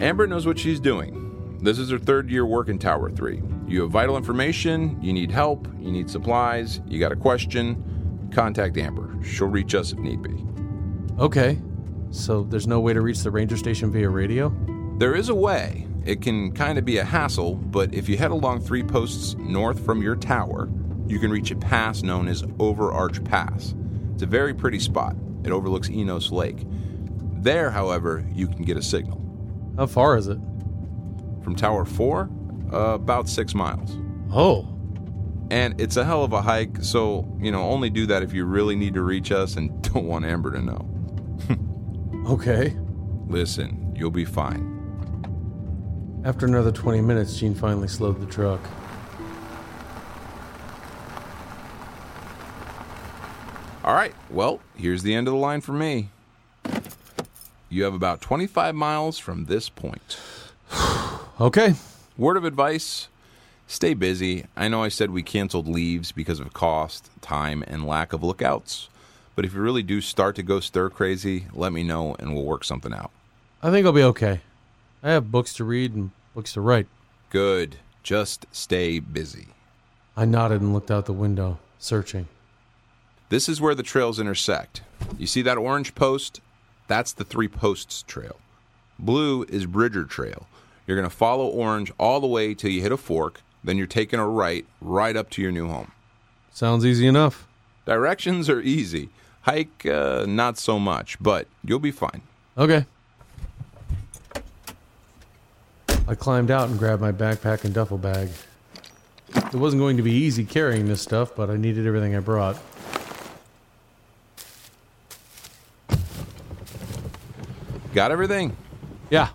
Amber 0.00 0.26
knows 0.26 0.46
what 0.46 0.58
she's 0.58 0.80
doing. 0.80 1.58
This 1.62 1.78
is 1.78 1.90
her 1.90 1.98
third 1.98 2.28
year 2.28 2.44
working 2.44 2.78
Tower 2.78 3.10
3. 3.10 3.42
You 3.66 3.82
have 3.82 3.90
vital 3.90 4.16
information, 4.16 5.00
you 5.00 5.12
need 5.12 5.30
help, 5.30 5.68
you 5.78 5.92
need 5.92 6.10
supplies, 6.10 6.80
you 6.86 6.98
got 6.98 7.12
a 7.12 7.16
question, 7.16 8.28
contact 8.34 8.76
Amber. 8.76 9.14
She'll 9.22 9.46
reach 9.46 9.74
us 9.74 9.92
if 9.92 9.98
need 9.98 10.20
be. 10.20 10.44
Okay. 11.18 11.60
So 12.10 12.44
there's 12.44 12.66
no 12.66 12.80
way 12.80 12.92
to 12.92 13.00
reach 13.00 13.20
the 13.20 13.30
ranger 13.30 13.56
station 13.56 13.90
via 13.90 14.08
radio? 14.08 14.54
There 14.98 15.14
is 15.14 15.28
a 15.28 15.34
way. 15.34 15.86
It 16.04 16.20
can 16.20 16.52
kind 16.52 16.78
of 16.78 16.84
be 16.84 16.98
a 16.98 17.04
hassle, 17.04 17.54
but 17.54 17.94
if 17.94 18.08
you 18.08 18.16
head 18.16 18.30
along 18.30 18.60
three 18.60 18.82
posts 18.82 19.34
north 19.38 19.84
from 19.84 20.02
your 20.02 20.16
tower, 20.16 20.68
you 21.06 21.18
can 21.18 21.30
reach 21.30 21.50
a 21.50 21.56
pass 21.56 22.02
known 22.02 22.28
as 22.28 22.44
Overarch 22.58 23.24
Pass. 23.24 23.74
It's 24.14 24.22
a 24.22 24.26
very 24.26 24.54
pretty 24.54 24.78
spot. 24.78 25.14
It 25.44 25.50
overlooks 25.52 25.90
Enos 25.90 26.30
Lake. 26.32 26.64
There, 27.42 27.70
however, 27.70 28.24
you 28.32 28.46
can 28.48 28.62
get 28.64 28.76
a 28.78 28.82
signal. 28.82 29.20
How 29.76 29.86
far 29.86 30.16
is 30.16 30.28
it? 30.28 30.38
From 31.42 31.54
Tower 31.56 31.84
4, 31.84 32.30
Uh, 32.72 32.76
about 32.94 33.28
six 33.28 33.54
miles. 33.54 33.98
Oh, 34.32 34.66
And 35.50 35.78
it's 35.80 35.96
a 35.98 36.04
hell 36.04 36.24
of 36.24 36.32
a 36.32 36.40
hike, 36.40 36.78
so, 36.80 37.28
you 37.38 37.52
know, 37.52 37.62
only 37.62 37.90
do 37.90 38.06
that 38.06 38.22
if 38.22 38.32
you 38.32 38.46
really 38.46 38.74
need 38.76 38.94
to 38.94 39.02
reach 39.02 39.30
us 39.30 39.56
and 39.56 39.82
don't 39.92 40.06
want 40.06 40.24
Amber 40.24 40.50
to 40.52 40.62
know. 40.62 40.88
okay. 42.32 42.74
Listen, 43.28 43.92
you'll 43.94 44.10
be 44.10 44.24
fine. 44.24 44.70
After 46.24 46.46
another 46.46 46.72
20 46.72 47.02
minutes, 47.02 47.36
Gene 47.38 47.54
finally 47.54 47.88
slowed 47.88 48.18
the 48.20 48.26
truck. 48.26 48.60
All 53.84 53.94
right, 53.94 54.14
well, 54.30 54.60
here's 54.74 55.02
the 55.02 55.14
end 55.14 55.28
of 55.28 55.34
the 55.34 55.38
line 55.38 55.60
for 55.60 55.72
me. 55.74 56.08
You 57.68 57.84
have 57.84 57.92
about 57.92 58.22
25 58.22 58.74
miles 58.74 59.18
from 59.18 59.44
this 59.44 59.68
point. 59.68 60.18
Okay. 61.40 61.74
Word 62.16 62.36
of 62.36 62.44
advice 62.44 63.08
stay 63.66 63.92
busy. 63.92 64.46
I 64.56 64.68
know 64.68 64.84
I 64.84 64.88
said 64.88 65.10
we 65.10 65.24
canceled 65.24 65.66
leaves 65.66 66.12
because 66.12 66.38
of 66.38 66.52
cost, 66.52 67.10
time, 67.22 67.64
and 67.66 67.84
lack 67.84 68.12
of 68.12 68.22
lookouts, 68.22 68.88
but 69.34 69.44
if 69.44 69.52
you 69.52 69.60
really 69.60 69.82
do 69.82 70.00
start 70.00 70.36
to 70.36 70.44
go 70.44 70.60
stir 70.60 70.90
crazy, 70.90 71.46
let 71.52 71.72
me 71.72 71.82
know 71.82 72.14
and 72.20 72.32
we'll 72.32 72.44
work 72.44 72.62
something 72.62 72.92
out. 72.92 73.10
I 73.64 73.72
think 73.72 73.84
I'll 73.84 73.92
be 73.92 74.04
okay. 74.04 74.42
I 75.02 75.10
have 75.10 75.32
books 75.32 75.52
to 75.54 75.64
read 75.64 75.92
and 75.92 76.12
books 76.36 76.52
to 76.52 76.60
write. 76.60 76.86
Good. 77.30 77.78
Just 78.04 78.46
stay 78.52 79.00
busy. 79.00 79.48
I 80.16 80.24
nodded 80.24 80.60
and 80.60 80.72
looked 80.72 80.92
out 80.92 81.06
the 81.06 81.12
window, 81.12 81.58
searching. 81.80 82.28
This 83.28 83.48
is 83.48 83.60
where 83.60 83.74
the 83.74 83.82
trails 83.82 84.20
intersect. 84.20 84.82
You 85.18 85.26
see 85.26 85.42
that 85.42 85.58
orange 85.58 85.94
post? 85.94 86.40
That's 86.86 87.12
the 87.12 87.24
Three 87.24 87.48
Posts 87.48 88.02
Trail. 88.02 88.36
Blue 88.98 89.44
is 89.44 89.66
Bridger 89.66 90.04
Trail. 90.04 90.46
You're 90.86 90.96
going 90.96 91.08
to 91.08 91.14
follow 91.14 91.46
orange 91.46 91.90
all 91.98 92.20
the 92.20 92.26
way 92.26 92.54
till 92.54 92.70
you 92.70 92.82
hit 92.82 92.92
a 92.92 92.96
fork, 92.96 93.40
then 93.62 93.78
you're 93.78 93.86
taking 93.86 94.20
a 94.20 94.28
right 94.28 94.66
right 94.80 95.16
up 95.16 95.30
to 95.30 95.42
your 95.42 95.50
new 95.50 95.68
home. 95.68 95.92
Sounds 96.52 96.84
easy 96.84 97.06
enough. 97.06 97.46
Directions 97.86 98.50
are 98.50 98.60
easy. 98.60 99.08
Hike, 99.42 99.86
uh, 99.86 100.26
not 100.28 100.58
so 100.58 100.78
much, 100.78 101.16
but 101.20 101.48
you'll 101.62 101.78
be 101.78 101.90
fine. 101.90 102.22
Okay. 102.56 102.86
I 106.06 106.14
climbed 106.14 106.50
out 106.50 106.68
and 106.68 106.78
grabbed 106.78 107.00
my 107.00 107.12
backpack 107.12 107.64
and 107.64 107.72
duffel 107.72 107.98
bag. 107.98 108.28
It 109.34 109.54
wasn't 109.54 109.80
going 109.80 109.96
to 109.96 110.02
be 110.02 110.12
easy 110.12 110.44
carrying 110.44 110.86
this 110.86 111.00
stuff, 111.00 111.34
but 111.34 111.50
I 111.50 111.56
needed 111.56 111.86
everything 111.86 112.14
I 112.14 112.20
brought. 112.20 112.58
Got 117.94 118.10
everything? 118.10 118.56
Yeah. 119.08 119.28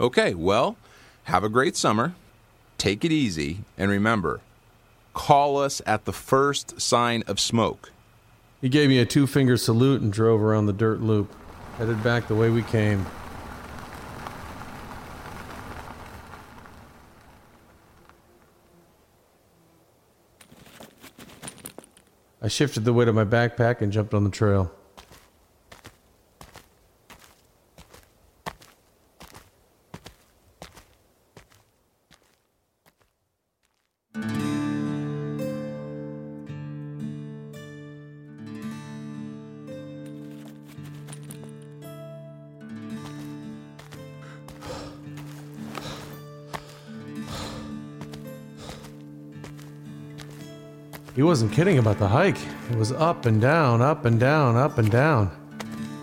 Okay, 0.00 0.32
well, 0.32 0.78
have 1.24 1.44
a 1.44 1.50
great 1.50 1.76
summer. 1.76 2.14
Take 2.78 3.04
it 3.04 3.12
easy. 3.12 3.58
And 3.76 3.90
remember, 3.90 4.40
call 5.12 5.58
us 5.58 5.82
at 5.84 6.06
the 6.06 6.14
first 6.14 6.80
sign 6.80 7.24
of 7.26 7.38
smoke. 7.38 7.92
He 8.62 8.70
gave 8.70 8.88
me 8.88 8.98
a 9.00 9.04
two 9.04 9.26
finger 9.26 9.58
salute 9.58 10.00
and 10.00 10.10
drove 10.10 10.40
around 10.40 10.64
the 10.64 10.72
dirt 10.72 11.02
loop, 11.02 11.30
headed 11.76 12.02
back 12.02 12.26
the 12.26 12.34
way 12.34 12.48
we 12.48 12.62
came. 12.62 13.04
I 22.40 22.48
shifted 22.48 22.86
the 22.86 22.94
weight 22.94 23.08
of 23.08 23.14
my 23.14 23.26
backpack 23.26 23.82
and 23.82 23.92
jumped 23.92 24.14
on 24.14 24.24
the 24.24 24.30
trail. 24.30 24.72
He 51.16 51.22
wasn't 51.22 51.50
kidding 51.50 51.78
about 51.78 51.98
the 51.98 52.06
hike. 52.06 52.36
It 52.70 52.76
was 52.76 52.92
up 52.92 53.24
and 53.24 53.40
down, 53.40 53.80
up 53.80 54.04
and 54.04 54.20
down, 54.20 54.54
up 54.54 54.76
and 54.76 54.90
down. 54.90 55.30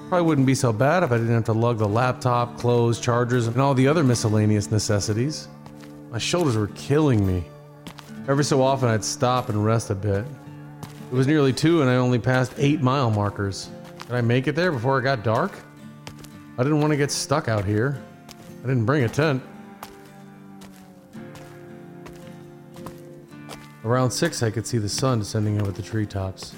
Probably 0.10 0.26
wouldn't 0.26 0.48
be 0.48 0.56
so 0.56 0.74
bad 0.74 1.04
if 1.04 1.12
I 1.12 1.18
didn't 1.18 1.36
have 1.36 1.44
to 1.46 1.54
lug 1.54 1.78
the 1.78 1.88
laptop, 1.88 2.58
clothes, 2.58 3.00
chargers, 3.00 3.46
and 3.46 3.62
all 3.62 3.76
the 3.76 3.88
other 3.88 4.04
miscellaneous 4.04 4.72
necessities. 4.72 5.48
My 6.10 6.18
shoulders 6.18 6.58
were 6.58 6.68
killing 6.70 7.28
me. 7.28 7.44
Every 8.28 8.44
so 8.44 8.64
often 8.64 8.90
I'd 8.90 9.06
stop 9.06 9.50
and 9.50 9.64
rest 9.64 9.92
a 9.92 9.96
bit. 9.96 10.26
It 11.12 11.16
was 11.16 11.28
nearly 11.28 11.54
two 11.54 11.82
and 11.82 11.92
I 11.92 11.98
only 11.98 12.18
passed 12.18 12.52
eight 12.58 12.82
mile 12.82 13.12
markers. 13.12 13.70
Did 14.08 14.16
I 14.16 14.22
make 14.22 14.48
it 14.48 14.56
there 14.56 14.72
before 14.72 14.98
it 14.98 15.04
got 15.04 15.24
dark? 15.24 15.52
I 16.58 16.64
didn't 16.64 16.82
want 16.82 16.90
to 16.90 16.98
get 16.98 17.12
stuck 17.12 17.48
out 17.48 17.66
here. 17.66 18.02
I 18.64 18.68
didn't 18.68 18.86
bring 18.86 19.04
a 19.04 19.10
tent. 19.10 19.44
Around 23.86 24.12
six, 24.12 24.42
I 24.42 24.50
could 24.50 24.66
see 24.66 24.78
the 24.78 24.88
sun 24.88 25.20
descending 25.20 25.60
over 25.60 25.72
the 25.72 25.82
treetops. 25.82 26.56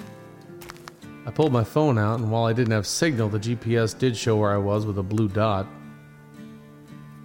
I 1.26 1.32
pulled 1.32 1.52
my 1.52 1.64
phone 1.64 1.98
out, 1.98 2.20
and 2.20 2.30
while 2.30 2.44
I 2.44 2.52
didn't 2.52 2.72
have 2.72 2.86
signal, 2.86 3.28
the 3.28 3.40
GPS 3.40 3.98
did 3.98 4.16
show 4.16 4.36
where 4.36 4.52
I 4.52 4.58
was 4.58 4.86
with 4.86 4.98
a 4.98 5.02
blue 5.02 5.28
dot. 5.28 5.66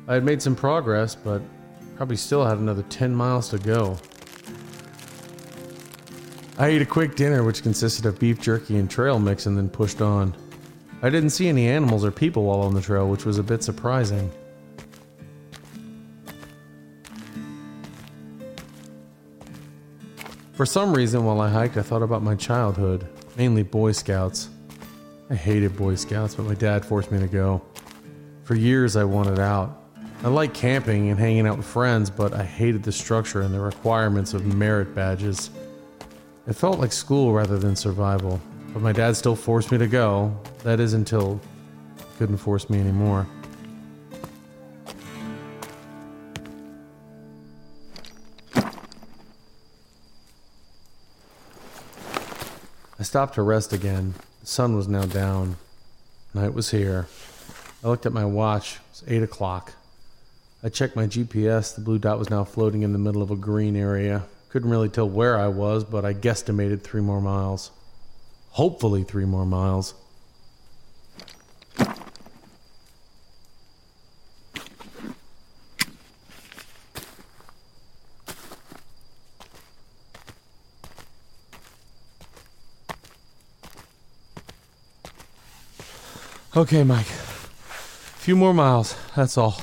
I 0.08 0.16
had 0.16 0.24
made 0.24 0.42
some 0.42 0.56
progress, 0.56 1.14
but 1.14 1.44
probably 1.96 2.16
still 2.16 2.44
had 2.44 2.58
another 2.58 2.82
10 2.90 3.14
miles 3.14 3.50
to 3.50 3.60
go. 3.60 3.96
I 6.58 6.68
ate 6.68 6.82
a 6.82 6.86
quick 6.86 7.16
dinner, 7.16 7.44
which 7.44 7.62
consisted 7.62 8.08
of 8.08 8.18
beef 8.18 8.42
jerky 8.42 8.78
and 8.78 8.90
trail 8.90 9.20
mix, 9.20 9.46
and 9.46 9.56
then 9.56 9.70
pushed 9.70 10.02
on. 10.02 10.36
I 11.04 11.12
didn't 11.12 11.30
see 11.30 11.48
any 11.48 11.68
animals 11.68 12.04
or 12.04 12.12
people 12.12 12.46
while 12.46 12.62
on 12.62 12.74
the 12.74 12.82
trail, 12.82 13.08
which 13.08 13.26
was 13.26 13.38
a 13.38 13.44
bit 13.44 13.62
surprising. 13.64 14.32
For 20.62 20.68
some 20.68 20.94
reason, 20.94 21.26
while 21.26 21.42
I 21.42 21.50
hiked, 21.50 21.78
I 21.78 21.82
thought 21.82 22.04
about 22.04 22.22
my 22.22 22.36
childhood, 22.36 23.08
mainly 23.36 23.64
Boy 23.64 23.94
Scouts. 23.94 24.50
I 25.32 25.34
hated 25.34 25.76
Boy 25.76 25.96
Scouts, 25.96 26.36
but 26.36 26.46
my 26.46 26.54
dad 26.54 26.86
forced 26.86 27.12
me 27.12 27.20
to 27.20 27.26
go. 27.26 27.64
For 28.44 28.54
years, 28.54 28.96
I 28.96 29.04
wanted 29.04 29.40
out. 29.40 29.82
I 30.24 30.28
liked 30.28 30.54
camping 30.54 31.10
and 31.10 31.20
hanging 31.20 31.48
out 31.48 31.58
with 31.58 31.66
friends, 31.66 32.12
but 32.12 32.34
I 32.36 32.44
hated 32.44 32.84
the 32.84 32.92
structure 32.92 33.42
and 33.42 33.52
the 33.52 33.60
requirements 33.60 34.36
of 34.36 34.46
merit 34.56 34.94
badges. 34.94 35.50
It 36.46 36.54
felt 36.54 36.78
like 36.78 36.92
school 36.92 37.34
rather 37.34 37.58
than 37.58 37.76
survival, 37.76 38.40
but 38.72 38.84
my 38.84 38.92
dad 38.92 39.16
still 39.16 39.36
forced 39.36 39.72
me 39.72 39.80
to 39.80 39.88
go. 39.88 40.32
That 40.62 40.80
is 40.80 40.94
until 40.94 41.42
he 41.98 42.18
couldn't 42.20 42.38
force 42.38 42.70
me 42.70 42.80
anymore. 42.80 43.26
I 53.02 53.04
stopped 53.04 53.34
to 53.34 53.42
rest 53.42 53.74
again. 53.74 54.14
The 54.42 54.46
sun 54.46 54.76
was 54.76 54.88
now 54.88 55.06
down. 55.06 55.56
Night 56.36 56.54
was 56.54 56.70
here. 56.70 57.08
I 57.84 57.88
looked 57.88 58.06
at 58.06 58.14
my 58.14 58.26
watch. 58.26 58.76
It 58.76 58.82
was 58.92 59.04
8 59.08 59.24
o'clock. 59.24 59.74
I 60.62 60.70
checked 60.70 60.96
my 60.96 61.08
GPS. 61.08 61.74
The 61.74 61.82
blue 61.82 61.98
dot 61.98 62.20
was 62.20 62.30
now 62.30 62.44
floating 62.44 62.84
in 62.84 62.94
the 62.94 63.00
middle 63.00 63.24
of 63.24 63.32
a 63.32 63.36
green 63.36 63.76
area. 63.76 64.26
Couldn't 64.50 64.70
really 64.70 64.88
tell 64.88 65.10
where 65.10 65.40
I 65.40 65.48
was, 65.48 65.84
but 65.84 66.06
I 66.06 66.14
guesstimated 66.14 66.84
three 66.84 67.02
more 67.02 67.20
miles. 67.20 67.72
Hopefully, 68.52 69.04
three 69.04 69.26
more 69.26 69.48
miles. 69.48 69.96
Okay, 86.54 86.84
Mike. 86.84 87.08
A 87.08 88.20
few 88.20 88.36
more 88.36 88.54
miles, 88.54 88.98
that's 89.16 89.38
all. 89.38 89.62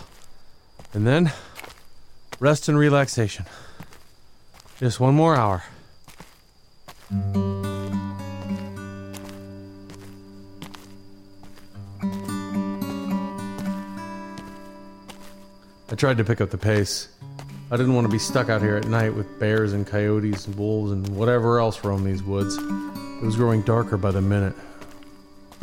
And 0.94 1.06
then, 1.06 1.34
rest 2.40 2.66
and 2.66 2.78
relaxation. 2.78 3.44
Just 4.78 4.98
one 4.98 5.14
more 5.14 5.36
hour. 5.36 5.64
I 15.90 15.94
tried 15.94 16.16
to 16.16 16.24
pick 16.24 16.40
up 16.40 16.48
the 16.48 16.56
pace. 16.56 17.08
I 17.70 17.76
didn't 17.76 17.92
want 17.92 18.06
to 18.06 18.10
be 18.10 18.18
stuck 18.18 18.48
out 18.48 18.62
here 18.62 18.76
at 18.76 18.86
night 18.86 19.14
with 19.14 19.38
bears 19.38 19.74
and 19.74 19.86
coyotes 19.86 20.46
and 20.46 20.56
wolves 20.56 20.90
and 20.92 21.06
whatever 21.08 21.60
else 21.60 21.84
roam 21.84 22.04
these 22.04 22.22
woods. 22.22 22.56
It 22.56 23.24
was 23.24 23.36
growing 23.36 23.60
darker 23.60 23.98
by 23.98 24.10
the 24.10 24.22
minute. 24.22 24.54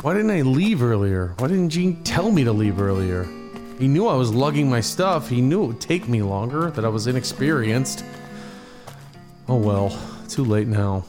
Why 0.02 0.14
didn't 0.14 0.30
I 0.30 0.42
leave 0.42 0.82
earlier? 0.82 1.34
Why 1.38 1.48
didn't 1.48 1.70
Gene 1.70 2.02
tell 2.04 2.30
me 2.30 2.44
to 2.44 2.52
leave 2.52 2.80
earlier? 2.80 3.24
He 3.78 3.88
knew 3.88 4.06
I 4.06 4.14
was 4.14 4.32
lugging 4.32 4.70
my 4.70 4.80
stuff. 4.80 5.28
He 5.28 5.40
knew 5.40 5.64
it 5.64 5.66
would 5.66 5.80
take 5.80 6.08
me 6.08 6.22
longer, 6.22 6.70
that 6.70 6.84
I 6.84 6.88
was 6.88 7.06
inexperienced. 7.06 8.04
Oh 9.48 9.56
well, 9.56 9.98
too 10.28 10.44
late 10.44 10.68
now. 10.68 11.04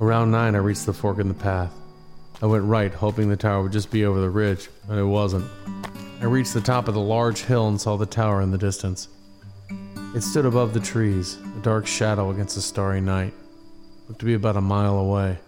Around 0.00 0.30
9, 0.32 0.54
I 0.54 0.58
reached 0.58 0.84
the 0.86 0.92
fork 0.92 1.18
in 1.18 1.28
the 1.28 1.34
path. 1.34 1.72
I 2.42 2.46
went 2.46 2.64
right, 2.64 2.92
hoping 2.92 3.28
the 3.28 3.36
tower 3.36 3.62
would 3.62 3.72
just 3.72 3.90
be 3.90 4.04
over 4.04 4.20
the 4.20 4.30
ridge, 4.30 4.68
but 4.86 4.98
it 4.98 5.04
wasn't. 5.04 5.48
I 6.20 6.24
reached 6.24 6.54
the 6.54 6.60
top 6.60 6.88
of 6.88 6.94
the 6.94 7.00
large 7.00 7.42
hill 7.42 7.68
and 7.68 7.80
saw 7.80 7.96
the 7.96 8.04
tower 8.06 8.42
in 8.42 8.50
the 8.50 8.58
distance. 8.58 9.08
It 10.14 10.22
stood 10.22 10.44
above 10.44 10.74
the 10.74 10.80
trees, 10.80 11.38
a 11.56 11.60
dark 11.62 11.86
shadow 11.86 12.30
against 12.30 12.54
the 12.54 12.60
starry 12.60 13.00
night. 13.00 13.32
Looked 14.08 14.20
to 14.20 14.26
be 14.26 14.34
about 14.34 14.56
a 14.56 14.60
mile 14.60 14.98
away. 14.98 15.38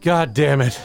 God 0.00 0.34
damn 0.34 0.60
it. 0.60 0.80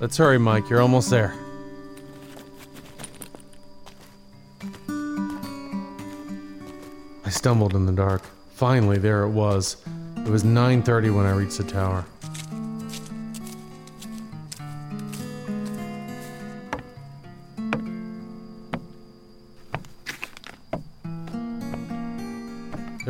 Let's 0.00 0.16
hurry, 0.16 0.38
Mike. 0.38 0.68
You're 0.68 0.82
almost 0.82 1.08
there. 1.08 1.32
I 7.24 7.30
stumbled 7.30 7.74
in 7.74 7.86
the 7.86 7.92
dark. 7.92 8.22
Finally, 8.54 8.98
there 8.98 9.22
it 9.22 9.30
was. 9.30 9.76
It 10.18 10.28
was 10.28 10.42
9:30 10.42 11.14
when 11.14 11.26
I 11.26 11.30
reached 11.30 11.58
the 11.58 11.64
tower. 11.64 12.04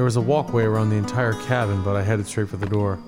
Was 0.07 0.15
a 0.15 0.21
walkway 0.21 0.63
around 0.63 0.89
the 0.89 0.95
entire 0.95 1.33
cabin, 1.33 1.83
but 1.83 1.97
I 1.97 2.03
headed 2.05 2.29
straight 2.29 2.49
for 2.49 2.59
the 2.59 2.67
door. 2.67 3.01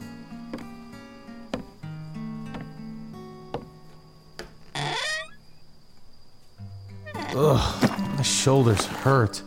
Ugh, 7.37 7.91
my 8.17 8.23
shoulders 8.23 8.85
hurt. 8.85 9.41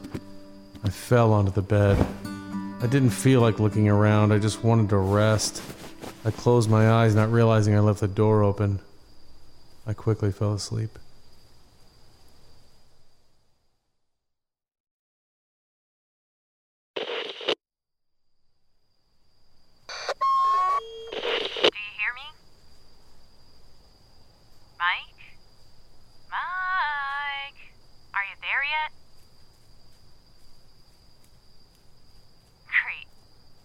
I 0.85 0.89
fell 0.89 1.33
onto 1.33 1.51
the 1.51 1.61
bed. 1.61 1.97
I 2.81 2.87
didn't 2.87 3.09
feel 3.09 3.41
like 3.41 3.59
looking 3.59 3.89
around, 3.89 4.31
I 4.31 4.39
just 4.39 4.63
wanted 4.63 4.87
to 4.91 4.97
rest. 4.97 5.61
I 6.23 6.31
closed 6.31 6.69
my 6.69 6.89
eyes, 6.89 7.15
not 7.15 7.33
realizing 7.33 7.75
I 7.75 7.81
left 7.81 7.99
the 7.99 8.07
door 8.07 8.43
open. 8.43 8.79
I 9.85 9.91
quickly 9.91 10.31
fell 10.31 10.53
asleep. 10.53 10.97
Do 21.71 21.77
you 21.77 21.93
hear 21.97 22.13
me? 22.15 22.27
Mike? 24.79 25.21
Mike? 26.29 27.61
Are 28.13 28.25
you 28.25 28.35
there 28.41 28.63
yet? 28.65 28.91
Great. 32.67 33.07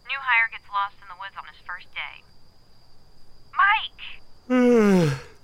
New 0.07 0.21
hire 0.21 0.49
gets 0.53 0.69
lost 0.71 0.95
in 1.03 1.09
the 1.09 1.19
woods 1.19 1.37
on 1.39 1.45
his 1.47 1.57
first 1.67 1.89
day. 1.95 2.23
Mike! 3.57 4.05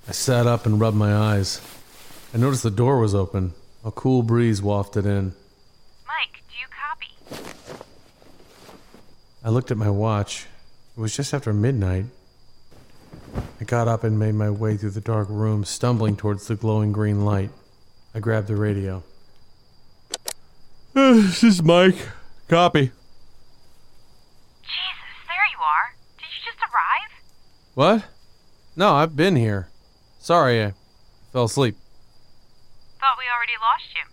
I 0.08 0.11
sat 0.22 0.46
up 0.46 0.66
and 0.66 0.78
rubbed 0.78 0.96
my 0.96 1.12
eyes. 1.12 1.60
I 2.32 2.38
noticed 2.38 2.62
the 2.62 2.70
door 2.70 3.00
was 3.00 3.12
open. 3.12 3.54
A 3.84 3.90
cool 3.90 4.22
breeze 4.22 4.62
wafted 4.62 5.04
in. 5.04 5.34
Mike, 6.06 6.44
do 6.48 6.54
you 6.60 6.66
copy? 6.70 7.44
I 9.44 9.48
looked 9.48 9.72
at 9.72 9.76
my 9.76 9.90
watch. 9.90 10.46
It 10.96 11.00
was 11.00 11.16
just 11.16 11.34
after 11.34 11.52
midnight. 11.52 12.04
I 13.60 13.64
got 13.64 13.88
up 13.88 14.04
and 14.04 14.16
made 14.16 14.36
my 14.36 14.48
way 14.48 14.76
through 14.76 14.90
the 14.90 15.00
dark 15.00 15.26
room, 15.28 15.64
stumbling 15.64 16.14
towards 16.14 16.46
the 16.46 16.54
glowing 16.54 16.92
green 16.92 17.24
light. 17.24 17.50
I 18.14 18.20
grabbed 18.20 18.46
the 18.46 18.54
radio. 18.54 19.02
this 20.94 21.42
is 21.42 21.64
Mike. 21.64 21.98
Copy. 22.46 22.92
Jesus, 24.62 25.18
there 25.26 25.48
you 25.50 25.58
are. 25.58 25.96
Did 26.16 26.26
you 26.26 26.44
just 26.44 26.58
arrive? 26.62 27.10
What? 27.74 28.04
No, 28.76 28.94
I've 28.94 29.16
been 29.16 29.34
here. 29.34 29.71
Sorry, 30.22 30.62
I 30.62 30.70
fell 31.34 31.50
asleep. 31.50 31.74
Thought 33.02 33.18
we 33.18 33.26
already 33.26 33.58
lost 33.58 33.90
you. 33.90 34.06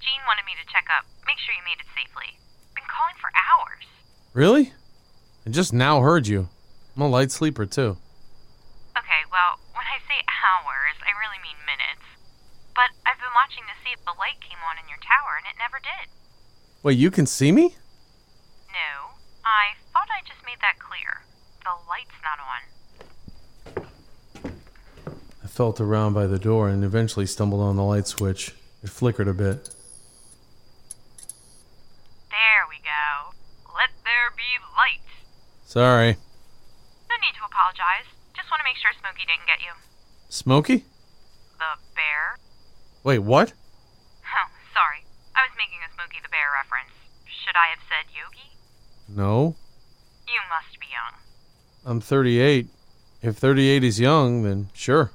Gene 0.00 0.24
wanted 0.24 0.48
me 0.48 0.56
to 0.56 0.64
check 0.72 0.88
up, 0.88 1.04
make 1.28 1.36
sure 1.36 1.52
you 1.52 1.60
made 1.68 1.76
it 1.76 1.90
safely. 1.92 2.40
Been 2.72 2.88
calling 2.88 3.12
for 3.20 3.28
hours. 3.36 3.84
Really? 4.32 4.72
I 5.44 5.52
just 5.52 5.76
now 5.76 6.00
heard 6.00 6.24
you. 6.24 6.48
I'm 6.96 7.04
a 7.04 7.12
light 7.12 7.28
sleeper, 7.28 7.68
too. 7.68 8.00
Okay, 8.96 9.22
well, 9.28 9.60
when 9.76 9.84
I 9.84 10.00
say 10.08 10.24
hours, 10.48 10.96
I 11.04 11.12
really 11.20 11.36
mean 11.44 11.60
minutes. 11.68 12.08
But 12.72 12.96
I've 13.04 13.20
been 13.20 13.36
watching 13.36 13.68
to 13.68 13.76
see 13.84 13.92
if 13.92 14.00
the 14.08 14.16
light 14.16 14.40
came 14.40 14.64
on 14.64 14.80
in 14.80 14.88
your 14.88 15.04
tower, 15.04 15.36
and 15.36 15.44
it 15.44 15.60
never 15.60 15.76
did. 15.76 16.08
Wait, 16.80 16.96
you 16.96 17.12
can 17.12 17.28
see 17.28 17.52
me? 17.52 17.76
No, 18.72 19.12
I 19.44 19.76
thought 19.92 20.08
I 20.08 20.24
just 20.24 20.40
made 20.48 20.64
that 20.64 20.80
clear. 20.80 21.28
The 21.68 21.76
light's 21.84 22.16
not 22.24 22.40
on. 22.40 22.64
Felt 25.60 25.78
around 25.78 26.14
by 26.14 26.24
the 26.26 26.38
door 26.38 26.70
and 26.70 26.82
eventually 26.82 27.26
stumbled 27.26 27.60
on 27.60 27.76
the 27.76 27.84
light 27.84 28.06
switch. 28.06 28.54
It 28.82 28.88
flickered 28.88 29.28
a 29.28 29.34
bit. 29.34 29.68
There 32.32 32.64
we 32.64 32.80
go. 32.80 33.36
Let 33.76 33.92
there 34.08 34.32
be 34.32 34.56
light. 34.72 35.04
Sorry. 35.66 36.16
No 36.16 37.14
need 37.20 37.36
to 37.36 37.44
apologize. 37.44 38.08
Just 38.32 38.48
want 38.48 38.60
to 38.60 38.64
make 38.64 38.80
sure 38.80 38.88
Smokey 39.04 39.28
didn't 39.28 39.44
get 39.44 39.60
you. 39.60 39.76
Smokey? 40.30 40.88
The 41.60 41.76
bear? 41.92 42.40
Wait, 43.04 43.18
what? 43.18 43.52
Oh, 43.52 44.48
sorry. 44.72 45.04
I 45.36 45.44
was 45.44 45.52
making 45.60 45.84
a 45.84 45.92
Smokey 45.92 46.24
the 46.24 46.32
Bear 46.32 46.56
reference. 46.56 46.96
Should 47.28 47.60
I 47.60 47.68
have 47.76 47.84
said 47.84 48.08
Yogi? 48.16 48.56
No. 49.14 49.56
You 50.26 50.40
must 50.48 50.80
be 50.80 50.86
young. 50.88 51.20
I'm 51.84 52.00
38. 52.00 52.66
If 53.20 53.36
38 53.36 53.84
is 53.84 54.00
young, 54.00 54.42
then 54.42 54.70
sure. 54.72 55.12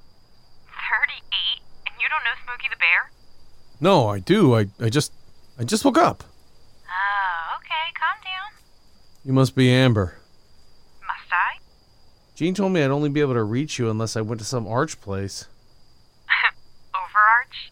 38? 2.56 2.64
And 2.64 2.64
you 2.64 2.70
don't 2.70 2.70
know 2.70 2.70
Smokey 2.70 2.70
the 2.70 2.80
Bear? 2.80 3.12
No, 3.82 4.08
I 4.10 4.20
do. 4.20 4.56
I, 4.56 4.86
I 4.86 4.90
just 4.90 5.12
I 5.60 5.64
just 5.64 5.86
woke 5.86 5.98
up. 5.98 6.24
Oh, 6.88 7.58
okay. 7.58 7.86
Calm 7.96 8.18
down. 8.24 8.52
You 9.24 9.34
must 9.34 9.56
be 9.56 9.70
Amber. 9.70 10.18
Must 11.02 11.32
I? 11.32 11.60
Gene 12.36 12.54
told 12.54 12.72
me 12.74 12.84
I'd 12.84 12.92
only 12.92 13.10
be 13.10 13.22
able 13.22 13.34
to 13.34 13.44
reach 13.44 13.80
you 13.80 13.90
unless 13.90 14.16
I 14.16 14.22
went 14.22 14.40
to 14.40 14.46
some 14.46 14.68
arch 14.68 15.00
place. 15.02 15.48
Overarch? 16.94 17.72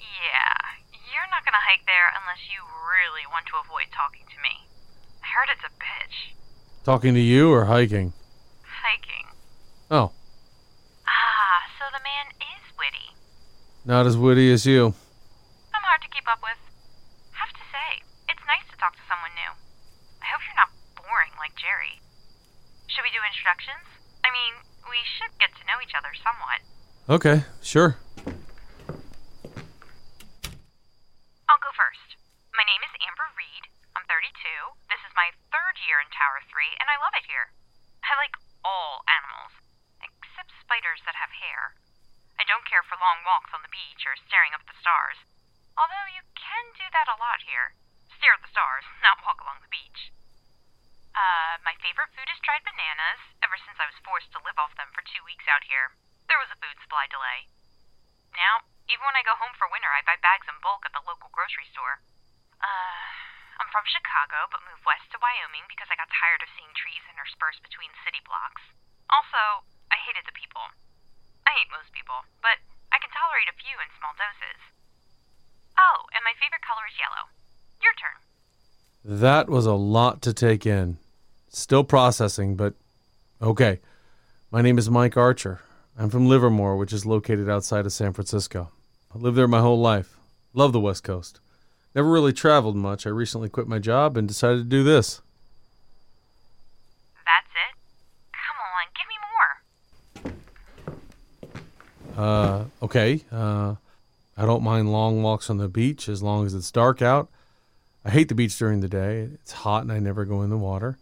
Yeah, 0.00 0.58
you're 0.92 1.30
not 1.30 1.44
gonna 1.44 1.62
hike 1.62 1.86
there 1.86 2.10
unless 2.20 2.42
you 2.50 2.62
really 2.90 3.26
want 3.30 3.46
to 3.46 3.52
avoid 3.64 3.86
talking 3.94 4.26
to 4.26 4.38
me. 4.42 4.66
I 5.22 5.26
heard 5.26 5.48
it's 5.52 5.64
a 5.64 5.70
bitch. 5.78 6.34
Talking 6.84 7.14
to 7.14 7.20
you 7.20 7.50
or 7.52 7.64
hiking? 7.66 8.12
Hiking. 8.62 9.26
Oh, 9.90 10.10
Ah, 11.06 11.60
so 11.78 11.84
the 11.92 12.02
man 12.02 12.26
is 12.40 12.64
witty. 12.78 13.14
Not 13.84 14.08
as 14.08 14.16
witty 14.16 14.48
as 14.48 14.64
you. 14.64 14.96
I'm 15.76 15.84
hard 15.84 16.00
to 16.00 16.08
keep 16.08 16.24
up 16.24 16.40
with. 16.40 16.56
Have 17.36 17.52
to 17.52 17.64
say, 17.68 18.00
it's 18.32 18.40
nice 18.48 18.64
to 18.72 18.76
talk 18.80 18.96
to 18.96 19.04
someone 19.04 19.36
new. 19.36 19.52
I 20.24 20.26
hope 20.32 20.40
you're 20.48 20.56
not 20.56 20.72
boring 20.96 21.36
like 21.36 21.52
Jerry. 21.60 22.00
Should 22.88 23.04
we 23.04 23.12
do 23.12 23.20
introductions? 23.20 23.84
I 24.24 24.32
mean, 24.32 24.56
we 24.88 24.96
should 25.04 25.36
get 25.36 25.52
to 25.60 25.68
know 25.68 25.76
each 25.84 25.92
other 25.92 26.16
somewhat. 26.16 26.64
Okay, 27.12 27.44
sure. 27.60 28.00
I'll 31.44 31.60
go 31.60 31.72
first. 31.76 32.16
My 32.56 32.64
name 32.64 32.80
is 32.88 32.94
Amber 33.04 33.28
Reed. 33.36 33.68
I'm 33.92 34.08
32. 34.08 34.32
This 34.88 35.04
is 35.04 35.12
my 35.12 35.28
third 35.52 35.76
year 35.84 36.00
in 36.00 36.08
Tower 36.08 36.40
3, 36.48 36.80
and 36.80 36.88
I 36.88 36.96
love 36.96 37.12
it 37.20 37.28
here. 37.28 37.52
I 38.00 38.16
like 38.16 38.32
all 38.64 39.04
animals, 39.04 39.52
except 40.00 40.56
spiders 40.64 41.04
that 41.04 41.20
have 41.20 41.36
hair. 41.36 41.76
I 42.44 42.52
don't 42.52 42.68
care 42.68 42.84
for 42.84 43.00
long 43.00 43.24
walks 43.24 43.56
on 43.56 43.64
the 43.64 43.72
beach 43.72 44.04
or 44.04 44.20
staring 44.20 44.52
up 44.52 44.60
at 44.60 44.68
the 44.68 44.76
stars. 44.76 45.16
Although 45.80 46.12
you 46.12 46.20
can 46.36 46.76
do 46.76 46.92
that 46.92 47.08
a 47.08 47.16
lot 47.16 47.40
here. 47.40 47.72
Stare 48.20 48.36
at 48.36 48.44
the 48.44 48.52
stars, 48.52 48.84
not 49.00 49.24
walk 49.24 49.40
along 49.40 49.64
the 49.64 49.72
beach. 49.72 50.12
Uh, 51.16 51.56
my 51.64 51.72
favorite 51.80 52.12
food 52.12 52.28
is 52.28 52.44
dried 52.44 52.60
bananas, 52.68 53.24
ever 53.40 53.56
since 53.56 53.80
I 53.80 53.88
was 53.88 53.96
forced 54.04 54.28
to 54.36 54.44
live 54.44 54.60
off 54.60 54.76
them 54.76 54.92
for 54.92 55.00
two 55.08 55.24
weeks 55.24 55.48
out 55.48 55.64
here. 55.64 55.96
There 56.28 56.36
was 56.36 56.52
a 56.52 56.60
food 56.60 56.76
supply 56.84 57.08
delay. 57.08 57.48
Now, 58.36 58.68
even 58.92 59.08
when 59.08 59.16
I 59.16 59.24
go 59.24 59.40
home 59.40 59.56
for 59.56 59.72
winter, 59.72 59.88
I 59.88 60.04
buy 60.04 60.20
bags 60.20 60.44
in 60.44 60.60
bulk 60.60 60.84
at 60.84 60.92
the 60.92 61.00
local 61.00 61.32
grocery 61.32 61.64
store. 61.72 62.04
Uh, 62.60 63.08
I'm 63.56 63.72
from 63.72 63.88
Chicago, 63.88 64.52
but 64.52 64.60
moved 64.68 64.84
west 64.84 65.08
to 65.16 65.22
Wyoming 65.24 65.64
because 65.72 65.88
I 65.88 65.96
got 65.96 66.12
tired 66.12 66.44
of 66.44 66.52
seeing 66.52 66.76
trees 66.76 67.08
interspersed 67.08 67.64
between 67.64 67.96
city 68.04 68.20
blocks. 68.20 68.60
Also, 69.08 69.64
I 69.88 69.96
hated 69.96 70.28
the 70.28 70.36
people. 70.36 70.68
Most 71.70 71.92
people, 71.92 72.16
but 72.42 72.56
I 72.92 72.98
can 72.98 73.10
tolerate 73.10 73.48
a 73.48 73.56
few 73.60 73.76
in 73.80 73.88
small 73.98 74.12
doses. 74.18 74.60
Oh, 75.78 76.06
and 76.14 76.22
my 76.24 76.34
favorite 76.38 76.62
color 76.62 76.84
is 76.86 76.96
yellow. 77.00 77.24
Your 77.82 77.94
turn. 77.98 78.18
That 79.04 79.48
was 79.48 79.66
a 79.66 79.74
lot 79.74 80.22
to 80.22 80.32
take 80.32 80.66
in. 80.66 80.98
Still 81.48 81.84
processing, 81.84 82.56
but 82.56 82.74
okay. 83.42 83.80
My 84.50 84.62
name 84.62 84.78
is 84.78 84.90
Mike 84.90 85.16
Archer. 85.16 85.60
I'm 85.98 86.10
from 86.10 86.26
Livermore, 86.26 86.76
which 86.76 86.92
is 86.92 87.06
located 87.06 87.48
outside 87.48 87.86
of 87.86 87.92
San 87.92 88.12
Francisco. 88.12 88.70
I 89.14 89.18
lived 89.18 89.36
there 89.36 89.48
my 89.48 89.60
whole 89.60 89.80
life. 89.80 90.16
Love 90.52 90.72
the 90.72 90.80
West 90.80 91.04
Coast. 91.04 91.40
Never 91.94 92.10
really 92.10 92.32
traveled 92.32 92.76
much. 92.76 93.06
I 93.06 93.10
recently 93.10 93.48
quit 93.48 93.68
my 93.68 93.78
job 93.78 94.16
and 94.16 94.26
decided 94.26 94.58
to 94.58 94.64
do 94.64 94.82
this. 94.82 95.20
That's 97.24 97.50
it? 97.50 97.74
Come 98.32 98.58
on, 98.62 98.86
give 98.94 99.06
me 99.08 99.16
more. 99.30 99.64
Uh, 102.16 102.64
okay. 102.82 103.22
Uh, 103.30 103.74
I 104.36 104.46
don't 104.46 104.62
mind 104.62 104.92
long 104.92 105.22
walks 105.22 105.48
on 105.50 105.58
the 105.58 105.68
beach 105.68 106.08
as 106.08 106.22
long 106.22 106.46
as 106.46 106.54
it's 106.54 106.70
dark 106.70 107.02
out. 107.02 107.28
I 108.04 108.10
hate 108.10 108.28
the 108.28 108.34
beach 108.34 108.58
during 108.58 108.80
the 108.80 108.88
day. 108.88 109.28
It's 109.34 109.52
hot 109.52 109.82
and 109.82 109.92
I 109.92 109.98
never 109.98 110.24
go 110.24 110.42
in 110.42 110.50
the 110.50 110.58
water. 110.58 110.98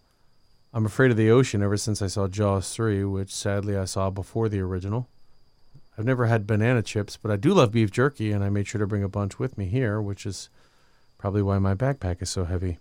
I'm 0.74 0.86
afraid 0.86 1.10
of 1.10 1.16
the 1.16 1.30
ocean 1.30 1.62
ever 1.62 1.76
since 1.76 2.00
I 2.00 2.06
saw 2.06 2.28
Jaws 2.28 2.72
3, 2.74 3.04
which 3.04 3.34
sadly 3.34 3.76
I 3.76 3.84
saw 3.84 4.08
before 4.10 4.48
the 4.48 4.60
original. 4.60 5.08
I've 5.98 6.06
never 6.06 6.26
had 6.26 6.46
banana 6.46 6.82
chips, 6.82 7.18
but 7.20 7.30
I 7.30 7.36
do 7.36 7.52
love 7.52 7.72
beef 7.72 7.90
jerky, 7.90 8.32
and 8.32 8.42
I 8.42 8.48
made 8.48 8.66
sure 8.66 8.78
to 8.78 8.86
bring 8.86 9.02
a 9.02 9.08
bunch 9.08 9.38
with 9.38 9.58
me 9.58 9.66
here, 9.66 10.00
which 10.00 10.24
is 10.24 10.48
probably 11.18 11.42
why 11.42 11.58
my 11.58 11.74
backpack 11.74 12.22
is 12.22 12.30
so 12.30 12.44
heavy. 12.44 12.78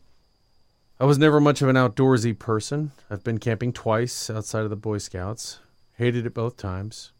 I 0.99 1.05
was 1.05 1.17
never 1.17 1.41
much 1.41 1.61
of 1.61 1.67
an 1.67 1.75
outdoorsy 1.75 2.37
person. 2.37 2.91
I've 3.09 3.23
been 3.23 3.39
camping 3.39 3.73
twice 3.73 4.29
outside 4.29 4.63
of 4.63 4.69
the 4.69 4.75
Boy 4.77 4.99
Scouts. 4.99 5.59
Hated 5.97 6.25
it 6.25 6.33
both 6.33 6.55
times. 6.55 7.11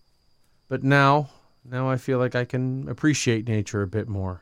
But 0.72 0.84
now, 0.84 1.28
now 1.68 1.90
I 1.90 1.98
feel 1.98 2.18
like 2.18 2.34
I 2.34 2.46
can 2.46 2.88
appreciate 2.88 3.46
nature 3.46 3.82
a 3.82 3.88
bit 3.88 4.08
more. 4.08 4.40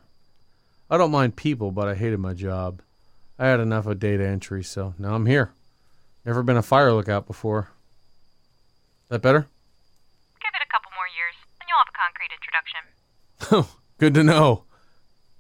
I 0.88 0.96
don't 0.96 1.10
mind 1.10 1.36
people, 1.36 1.72
but 1.72 1.88
I 1.88 1.96
hated 1.96 2.20
my 2.20 2.36
job. 2.36 2.84
I 3.39 3.48
had 3.48 3.60
enough 3.60 3.88
of 3.88 3.98
data 3.98 4.28
entry, 4.28 4.63
so 4.63 4.94
now 5.00 5.15
I'm 5.15 5.26
here. 5.26 5.54
Never 6.24 6.44
been 6.44 6.56
a 6.56 6.62
fire 6.62 6.94
lookout 6.94 7.26
before. 7.26 7.70
That 9.10 9.24
better? 9.24 9.50
Give 10.38 10.54
it 10.54 10.62
a 10.62 10.70
couple 10.70 10.94
more 10.94 11.10
years, 11.18 11.34
and 11.58 11.65
you'll 11.65 11.82
have 11.82 11.89
a 11.89 11.98
concrete 11.98 12.30
introduction. 12.30 12.82
Oh, 13.50 13.65
good 13.98 14.13
to 14.13 14.24
know. 14.24 14.70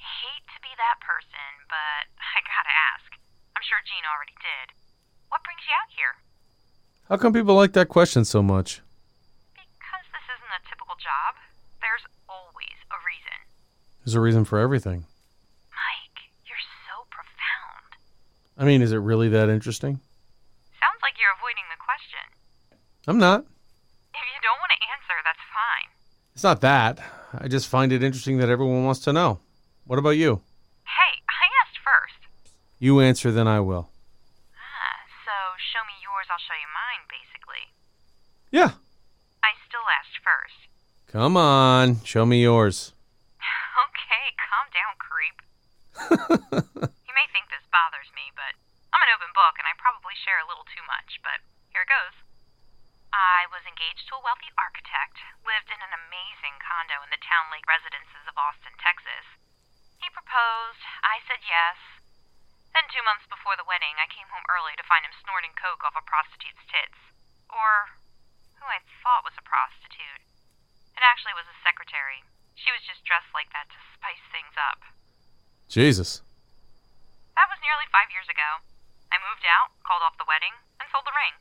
Hate 0.01 0.45
to 0.49 0.59
be 0.65 0.73
that 0.73 0.97
person, 1.05 1.49
but 1.69 2.09
I 2.33 2.41
gotta 2.49 2.73
ask. 2.97 3.13
I'm 3.53 3.61
sure 3.61 3.77
Gene 3.85 4.09
already 4.09 4.33
did. 4.41 4.73
What 5.29 5.45
brings 5.45 5.61
you 5.69 5.73
out 5.77 5.93
here? 5.93 6.17
How 7.13 7.17
come 7.21 7.29
people 7.31 7.53
like 7.53 7.73
that 7.73 7.89
question 7.89 8.25
so 8.25 8.41
much? 8.41 8.81
Because 9.53 10.05
this 10.13 10.25
isn't 10.39 10.53
a 10.55 10.61
typical 10.69 10.95
job. 11.01 11.35
There's 11.83 12.05
always 12.29 12.77
a 12.93 12.97
reason. 13.03 13.39
There's 14.09 14.15
a 14.15 14.21
reason 14.21 14.43
for 14.43 14.57
everything. 14.57 15.05
Mike, 15.69 16.17
you're 16.49 16.65
so 16.89 17.05
profound. 17.13 17.93
I 18.57 18.65
mean, 18.65 18.81
is 18.81 18.91
it 18.91 18.97
really 18.97 19.29
that 19.29 19.49
interesting? 19.49 20.01
Sounds 20.81 20.99
like 21.03 21.13
you're 21.21 21.29
avoiding 21.37 21.69
the 21.69 21.77
question. 21.77 22.25
I'm 23.05 23.19
not. 23.19 23.41
If 23.45 24.25
you 24.33 24.41
don't 24.41 24.57
want 24.57 24.73
to 24.73 24.81
answer, 24.89 25.13
that's 25.21 25.45
fine. 25.53 25.93
It's 26.33 26.41
not 26.41 26.61
that. 26.61 26.97
I 27.37 27.47
just 27.47 27.67
find 27.67 27.93
it 27.93 28.01
interesting 28.01 28.39
that 28.39 28.49
everyone 28.49 28.83
wants 28.83 29.01
to 29.01 29.13
know. 29.13 29.41
What 29.85 29.99
about 29.99 30.17
you? 30.17 30.41
Hey, 30.85 31.21
I 31.29 31.45
asked 31.61 31.77
first. 31.85 32.49
You 32.79 32.99
answer, 32.99 33.31
then 33.31 33.47
I 33.47 33.59
will. 33.59 33.91
Ah, 34.57 35.05
so 35.21 35.37
show 35.69 35.85
me 35.85 35.93
yours, 36.01 36.25
I'll 36.31 36.41
show 36.41 36.57
you 36.57 36.65
mine, 36.73 37.05
basically. 37.13 37.61
Yeah. 38.49 38.73
I 39.45 39.53
still 39.69 39.85
asked 40.01 40.17
first. 40.25 40.65
Come 41.13 41.37
on, 41.37 42.01
show 42.03 42.25
me 42.25 42.41
yours. 42.41 42.93
Okay, 43.79 44.35
calm 44.35 44.67
down, 44.75 44.97
creep. 44.99 45.39
you 47.07 47.13
may 47.13 47.27
think 47.31 47.51
this 47.51 47.67
bothers 47.69 48.09
me, 48.15 48.31
but 48.35 48.55
I'm 48.95 49.03
an 49.03 49.15
open 49.15 49.31
book 49.35 49.59
and 49.59 49.67
I 49.67 49.75
probably 49.75 50.15
share 50.15 50.39
a 50.39 50.47
little 50.47 50.65
too 50.69 50.83
much, 50.87 51.19
but 51.21 51.43
here 51.69 51.83
it 51.83 51.91
goes. 51.91 52.15
I 53.09 53.49
was 53.49 53.65
engaged 53.65 54.05
to 54.09 54.21
a 54.21 54.25
wealthy 54.25 54.53
architect, 54.53 55.17
lived 55.41 55.73
in 55.73 55.81
an 55.81 55.93
amazing 55.93 56.61
condo 56.61 57.01
in 57.01 57.09
the 57.09 57.21
Town 57.25 57.49
Lake 57.49 57.65
residences 57.65 58.29
of 58.29 58.37
Austin, 58.37 58.77
Texas. 58.77 59.25
He 59.97 60.13
proposed, 60.13 60.81
I 61.01 61.19
said 61.25 61.41
yes. 61.41 61.77
Then, 62.71 62.85
two 62.93 63.01
months 63.01 63.25
before 63.25 63.57
the 63.57 63.65
wedding, 63.65 63.97
I 63.97 64.05
came 64.13 64.29
home 64.29 64.45
early 64.45 64.77
to 64.77 64.85
find 64.85 65.01
him 65.01 65.15
snorting 65.25 65.57
coke 65.57 65.81
off 65.81 65.97
a 65.97 66.05
prostitute's 66.05 66.61
tits. 66.69 67.01
Or 67.49 67.97
who 68.61 68.69
I 68.69 68.85
thought 69.01 69.25
was 69.25 69.35
a 69.39 69.43
prostitute. 69.43 70.21
It 70.93 71.01
actually 71.01 71.33
was 71.33 71.49
a 71.49 71.63
secretary. 71.65 72.21
She 72.53 72.69
was 72.69 72.85
just 72.85 73.03
dressed 73.07 73.33
like 73.33 73.49
that 73.57 73.73
to 73.73 73.79
spice 73.97 74.21
things 74.29 74.53
up. 74.53 74.85
Jesus. 75.69 76.25
That 77.37 77.45
was 77.45 77.61
nearly 77.61 77.85
five 77.93 78.09
years 78.09 78.25
ago. 78.25 78.65
I 79.13 79.21
moved 79.21 79.45
out, 79.45 79.69
called 79.85 80.01
off 80.01 80.17
the 80.17 80.25
wedding, 80.25 80.57
and 80.81 80.89
sold 80.89 81.05
the 81.05 81.13
ring. 81.13 81.37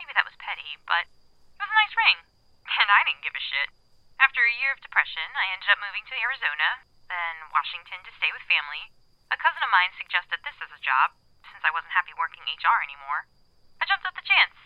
Maybe 0.00 0.16
that 0.16 0.24
was 0.24 0.40
petty, 0.40 0.80
but 0.88 1.04
it 1.04 1.60
was 1.60 1.68
a 1.68 1.80
nice 1.84 1.92
ring. 1.94 2.18
And 2.80 2.88
I 2.88 3.04
didn't 3.04 3.20
give 3.20 3.36
a 3.36 3.44
shit. 3.44 3.68
After 4.16 4.40
a 4.40 4.56
year 4.56 4.72
of 4.72 4.80
depression, 4.80 5.28
I 5.36 5.52
ended 5.52 5.68
up 5.68 5.84
moving 5.84 6.08
to 6.08 6.16
Arizona, 6.16 6.80
then 7.12 7.52
Washington 7.52 8.00
to 8.08 8.16
stay 8.16 8.32
with 8.32 8.48
family. 8.48 8.88
A 9.28 9.36
cousin 9.36 9.60
of 9.60 9.68
mine 9.68 9.92
suggested 10.00 10.40
this 10.40 10.56
as 10.64 10.72
a 10.72 10.80
job, 10.80 11.12
since 11.44 11.60
I 11.60 11.74
wasn't 11.76 11.92
happy 11.92 12.16
working 12.16 12.40
HR 12.48 12.80
anymore. 12.80 13.28
I 13.76 13.84
jumped 13.84 14.08
at 14.08 14.16
the 14.16 14.24
chance. 14.24 14.56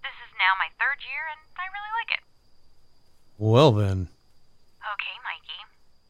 This 0.00 0.16
is 0.24 0.32
now 0.40 0.56
my 0.56 0.72
third 0.80 1.04
year, 1.04 1.28
and 1.28 1.44
I 1.60 1.68
really 1.68 1.92
like 2.00 2.16
it. 2.16 2.24
Well, 3.36 3.76
then. 3.76 4.08
Okay, 4.80 5.16
Mikey. 5.20 5.60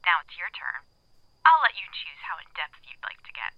Now 0.07 0.23
it's 0.23 0.39
your 0.39 0.55
turn. 0.55 0.90
You 1.81 1.87
choose 1.97 2.21
how 2.29 2.37
in 2.37 2.49
depth 2.61 2.77
you'd 2.85 3.05
like 3.09 3.23
to 3.25 3.33
get. 3.33 3.53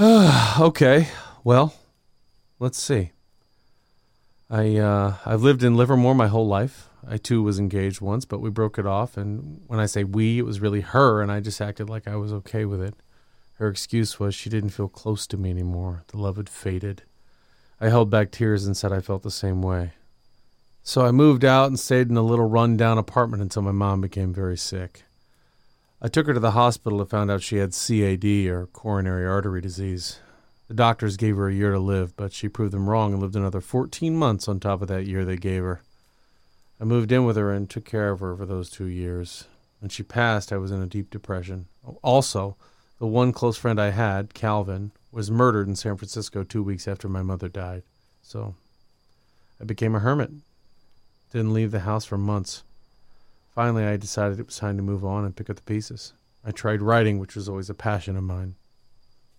okay. 0.60 1.08
Well, 1.44 1.74
let's 2.58 2.78
see. 2.78 3.12
I 4.50 4.76
uh, 4.76 5.14
I've 5.24 5.42
lived 5.42 5.62
in 5.62 5.76
Livermore 5.76 6.14
my 6.14 6.26
whole 6.26 6.48
life. 6.48 6.88
I 7.06 7.18
too 7.18 7.42
was 7.42 7.60
engaged 7.60 8.00
once, 8.00 8.24
but 8.24 8.40
we 8.40 8.50
broke 8.50 8.78
it 8.78 8.86
off. 8.86 9.16
And 9.16 9.62
when 9.66 9.78
I 9.78 9.86
say 9.86 10.02
we, 10.02 10.38
it 10.38 10.44
was 10.44 10.60
really 10.60 10.80
her, 10.80 11.22
and 11.22 11.30
I 11.30 11.38
just 11.40 11.60
acted 11.60 11.88
like 11.88 12.08
I 12.08 12.16
was 12.16 12.32
okay 12.32 12.64
with 12.64 12.82
it. 12.82 12.94
Her 13.54 13.68
excuse 13.68 14.18
was 14.18 14.34
she 14.34 14.50
didn't 14.50 14.70
feel 14.70 14.88
close 14.88 15.26
to 15.28 15.36
me 15.36 15.50
anymore. 15.50 16.02
The 16.08 16.18
love 16.18 16.36
had 16.36 16.48
faded. 16.48 17.02
I 17.80 17.88
held 17.88 18.10
back 18.10 18.30
tears 18.30 18.66
and 18.66 18.76
said 18.76 18.92
I 18.92 19.00
felt 19.00 19.22
the 19.22 19.30
same 19.30 19.62
way. 19.62 19.92
So 20.82 21.04
I 21.04 21.10
moved 21.10 21.44
out 21.44 21.66
and 21.66 21.78
stayed 21.78 22.08
in 22.08 22.16
a 22.16 22.22
little 22.22 22.48
run-down 22.48 22.98
apartment 22.98 23.42
until 23.42 23.62
my 23.62 23.72
mom 23.72 24.00
became 24.00 24.32
very 24.32 24.56
sick. 24.56 25.04
I 26.00 26.06
took 26.06 26.28
her 26.28 26.34
to 26.34 26.40
the 26.40 26.52
hospital 26.52 27.00
and 27.00 27.10
found 27.10 27.30
out 27.30 27.42
she 27.42 27.56
had 27.56 27.72
CAD 27.72 28.24
or 28.46 28.66
coronary 28.66 29.26
artery 29.26 29.60
disease. 29.60 30.20
The 30.68 30.74
doctors 30.74 31.16
gave 31.16 31.36
her 31.36 31.48
a 31.48 31.54
year 31.54 31.72
to 31.72 31.78
live, 31.80 32.16
but 32.16 32.32
she 32.32 32.48
proved 32.48 32.72
them 32.72 32.88
wrong 32.88 33.12
and 33.12 33.20
lived 33.20 33.34
another 33.34 33.60
14 33.60 34.14
months 34.14 34.46
on 34.46 34.60
top 34.60 34.80
of 34.80 34.88
that 34.88 35.06
year 35.06 35.24
they 35.24 35.36
gave 35.36 35.62
her. 35.62 35.80
I 36.80 36.84
moved 36.84 37.10
in 37.10 37.24
with 37.24 37.36
her 37.36 37.52
and 37.52 37.68
took 37.68 37.84
care 37.84 38.10
of 38.10 38.20
her 38.20 38.36
for 38.36 38.46
those 38.46 38.70
two 38.70 38.86
years. 38.86 39.46
When 39.80 39.88
she 39.88 40.04
passed, 40.04 40.52
I 40.52 40.58
was 40.58 40.70
in 40.70 40.82
a 40.82 40.86
deep 40.86 41.10
depression. 41.10 41.66
Also, 42.02 42.56
the 43.00 43.06
one 43.06 43.32
close 43.32 43.56
friend 43.56 43.80
I 43.80 43.90
had, 43.90 44.34
Calvin, 44.34 44.92
was 45.10 45.30
murdered 45.30 45.66
in 45.66 45.74
San 45.74 45.96
Francisco 45.96 46.44
two 46.44 46.62
weeks 46.62 46.86
after 46.86 47.08
my 47.08 47.22
mother 47.22 47.48
died. 47.48 47.82
So 48.22 48.54
I 49.60 49.64
became 49.64 49.96
a 49.96 50.00
hermit. 50.00 50.30
Didn't 51.32 51.54
leave 51.54 51.72
the 51.72 51.80
house 51.80 52.04
for 52.04 52.18
months. 52.18 52.62
Finally, 53.58 53.86
I 53.86 53.96
decided 53.96 54.38
it 54.38 54.46
was 54.46 54.56
time 54.56 54.76
to 54.76 54.84
move 54.84 55.04
on 55.04 55.24
and 55.24 55.34
pick 55.34 55.50
up 55.50 55.56
the 55.56 55.62
pieces. 55.62 56.12
I 56.44 56.52
tried 56.52 56.80
writing, 56.80 57.18
which 57.18 57.34
was 57.34 57.48
always 57.48 57.68
a 57.68 57.74
passion 57.74 58.16
of 58.16 58.22
mine. 58.22 58.54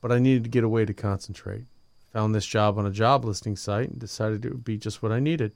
But 0.02 0.12
I 0.12 0.20
needed 0.20 0.44
to 0.44 0.50
get 0.50 0.66
away 0.66 0.84
to 0.84 0.94
concentrate. 0.94 1.64
Found 2.12 2.36
this 2.36 2.46
job 2.46 2.78
on 2.78 2.86
a 2.86 2.92
job 2.92 3.24
listing 3.24 3.56
site 3.56 3.92
and 3.92 3.98
decided 3.98 4.44
it 4.44 4.52
would 4.52 4.66
be 4.66 4.78
just 4.78 5.02
what 5.02 5.14
I 5.14 5.22
needed. 5.22 5.54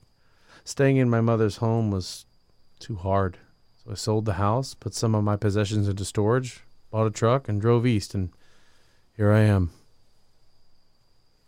Staying 0.64 0.96
in 0.96 1.10
my 1.10 1.20
mother's 1.20 1.58
home 1.58 1.90
was 1.90 2.24
too 2.78 2.96
hard. 2.96 3.36
So 3.84 3.90
I 3.90 3.94
sold 3.96 4.24
the 4.24 4.32
house, 4.32 4.72
put 4.72 4.94
some 4.94 5.14
of 5.14 5.22
my 5.22 5.36
possessions 5.36 5.86
into 5.86 6.06
storage, 6.06 6.60
bought 6.90 7.06
a 7.06 7.10
truck, 7.10 7.50
and 7.50 7.60
drove 7.60 7.84
east, 7.84 8.14
and 8.14 8.30
here 9.14 9.30
I 9.30 9.40
am. 9.40 9.72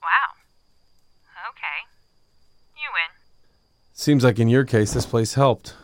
Wow. 0.03 0.35
Okay. 1.49 1.89
You 2.77 2.91
win. 2.93 3.17
Seems 3.95 4.23
like 4.23 4.39
in 4.39 4.51
your 4.51 4.65
case, 4.65 4.93
this 4.93 5.07
place 5.07 5.33
helped. 5.33 5.77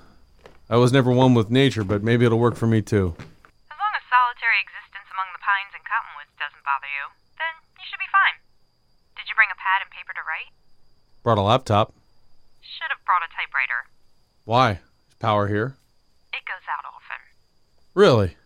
I 0.72 0.80
was 0.80 0.88
never 0.88 1.12
one 1.12 1.36
with 1.36 1.52
nature, 1.52 1.84
but 1.84 2.00
maybe 2.00 2.24
it'll 2.24 2.40
work 2.40 2.56
for 2.56 2.64
me 2.64 2.80
too. 2.80 3.12
As 3.12 3.76
long 3.76 3.92
as 3.92 4.04
solitary 4.08 4.56
existence 4.64 5.04
among 5.12 5.28
the 5.36 5.44
pines 5.44 5.76
and 5.76 5.84
cottonwoods 5.84 6.32
doesn't 6.40 6.64
bother 6.64 6.88
you, 6.88 7.12
then 7.36 7.60
you 7.76 7.84
should 7.84 8.00
be 8.00 8.08
fine. 8.08 8.40
Did 9.12 9.28
you 9.28 9.36
bring 9.36 9.52
a 9.52 9.60
pad 9.60 9.84
and 9.84 9.92
paper 9.92 10.16
to 10.16 10.24
write? 10.24 10.48
Brought 11.20 11.36
a 11.36 11.44
laptop. 11.44 11.92
Should 12.64 12.88
have 12.88 13.04
brought 13.04 13.20
a 13.20 13.28
typewriter. 13.36 13.84
Why? 14.48 14.80
Is 15.12 15.20
power 15.20 15.44
here? 15.44 15.76
It 16.32 16.48
goes 16.48 16.64
out 16.64 16.88
often. 16.88 17.20
Really? 17.92 18.40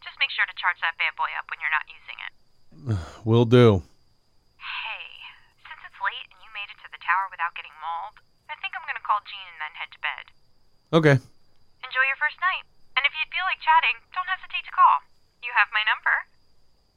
Just 0.00 0.16
make 0.16 0.32
sure 0.32 0.48
to 0.48 0.56
charge 0.56 0.80
that 0.80 0.96
bad 0.96 1.12
boy 1.12 1.28
up 1.36 1.44
when 1.52 1.60
you're 1.60 1.76
not 1.76 1.84
using 1.92 2.18
it. 2.24 2.32
Will 3.28 3.44
do. 3.44 3.84
Hey, 4.56 5.04
since 5.68 5.84
it's 5.84 6.00
late 6.00 6.24
and 6.32 6.40
you 6.40 6.48
made 6.56 6.72
it 6.72 6.80
to 6.80 6.88
the 6.88 7.04
tower 7.04 7.28
without 7.28 7.52
getting 7.52 7.76
mauled, 7.84 8.16
I 8.48 8.56
think 8.64 8.72
I'm 8.72 8.88
gonna 8.88 9.04
call 9.04 9.20
Gene 9.28 9.44
and 9.44 9.60
then 9.60 9.76
head 9.76 9.92
to 9.92 10.00
bed. 10.00 10.24
Okay. 10.96 11.16
Enjoy 11.90 12.06
your 12.06 12.22
first 12.22 12.38
night. 12.38 12.62
And 12.94 13.02
if 13.02 13.10
you 13.18 13.26
feel 13.34 13.42
like 13.50 13.58
chatting, 13.58 13.98
don't 14.14 14.30
hesitate 14.30 14.62
to 14.62 14.70
call. 14.70 15.02
You 15.42 15.50
have 15.58 15.74
my 15.74 15.82
number. 15.82 16.30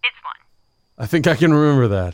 It's 0.06 0.22
one. 0.22 0.38
I 1.02 1.10
think 1.10 1.26
I 1.26 1.34
can 1.34 1.50
remember 1.50 1.90
that. 1.90 2.14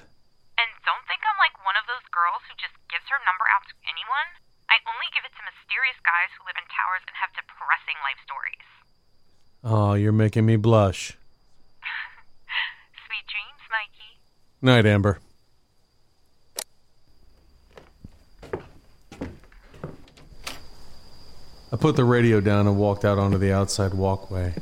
And 0.56 0.70
don't 0.88 1.04
think 1.04 1.20
I'm 1.28 1.36
like 1.44 1.60
one 1.68 1.76
of 1.76 1.84
those 1.92 2.08
girls 2.08 2.40
who 2.48 2.56
just 2.56 2.80
gives 2.88 3.04
her 3.12 3.20
number 3.28 3.44
out 3.52 3.68
to 3.68 3.76
anyone. 3.84 4.32
I 4.72 4.80
only 4.88 5.12
give 5.12 5.28
it 5.28 5.36
to 5.36 5.44
mysterious 5.44 6.00
guys 6.08 6.32
who 6.40 6.48
live 6.48 6.56
in 6.56 6.64
towers 6.72 7.04
and 7.04 7.20
have 7.20 7.36
depressing 7.36 8.00
life 8.00 8.22
stories. 8.24 8.68
Oh, 9.60 10.00
you're 10.00 10.16
making 10.16 10.48
me 10.48 10.56
blush. 10.56 11.20
Sweet 13.12 13.28
dreams, 13.28 13.60
Mikey. 13.68 14.24
Night, 14.64 14.88
Amber. 14.88 15.20
I 21.72 21.76
put 21.76 21.96
the 21.96 22.04
radio 22.04 22.42
down 22.42 22.66
and 22.66 22.80
walked 22.80 23.06
out 23.06 23.20
onto 23.20 23.38
the 23.38 23.54
outside 23.54 23.94
walkway. 23.94 24.56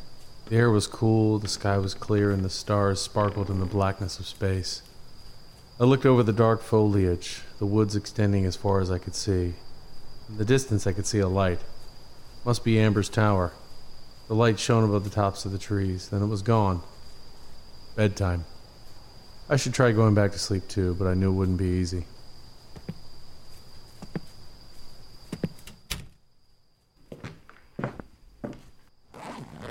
The 0.49 0.57
air 0.57 0.69
was 0.69 0.87
cool, 0.87 1.39
the 1.39 1.47
sky 1.47 1.77
was 1.77 1.93
clear, 1.93 2.31
and 2.31 2.43
the 2.43 2.49
stars 2.49 3.01
sparkled 3.01 3.49
in 3.49 3.61
the 3.61 3.65
blackness 3.65 4.19
of 4.19 4.27
space. 4.27 4.81
I 5.79 5.85
looked 5.85 6.05
over 6.05 6.21
the 6.21 6.33
dark 6.33 6.61
foliage, 6.61 7.43
the 7.59 7.65
woods 7.65 7.95
extending 7.95 8.45
as 8.45 8.57
far 8.57 8.81
as 8.81 8.91
I 8.91 8.97
could 8.97 9.15
see. 9.15 9.53
In 10.27 10.37
the 10.37 10.43
distance, 10.43 10.85
I 10.85 10.91
could 10.91 11.05
see 11.05 11.19
a 11.19 11.29
light. 11.29 11.59
Must 12.43 12.65
be 12.65 12.77
Amber's 12.77 13.09
tower. 13.09 13.53
The 14.27 14.35
light 14.35 14.59
shone 14.59 14.83
above 14.83 15.05
the 15.05 15.09
tops 15.09 15.45
of 15.45 15.53
the 15.53 15.57
trees, 15.57 16.09
then 16.09 16.21
it 16.21 16.27
was 16.27 16.41
gone. 16.41 16.81
Bedtime. 17.95 18.43
I 19.49 19.55
should 19.55 19.73
try 19.73 19.93
going 19.93 20.13
back 20.13 20.33
to 20.33 20.39
sleep 20.39 20.67
too, 20.67 20.93
but 20.95 21.07
I 21.07 21.13
knew 21.13 21.31
it 21.31 21.35
wouldn't 21.35 21.57
be 21.57 21.67
easy. 21.67 22.05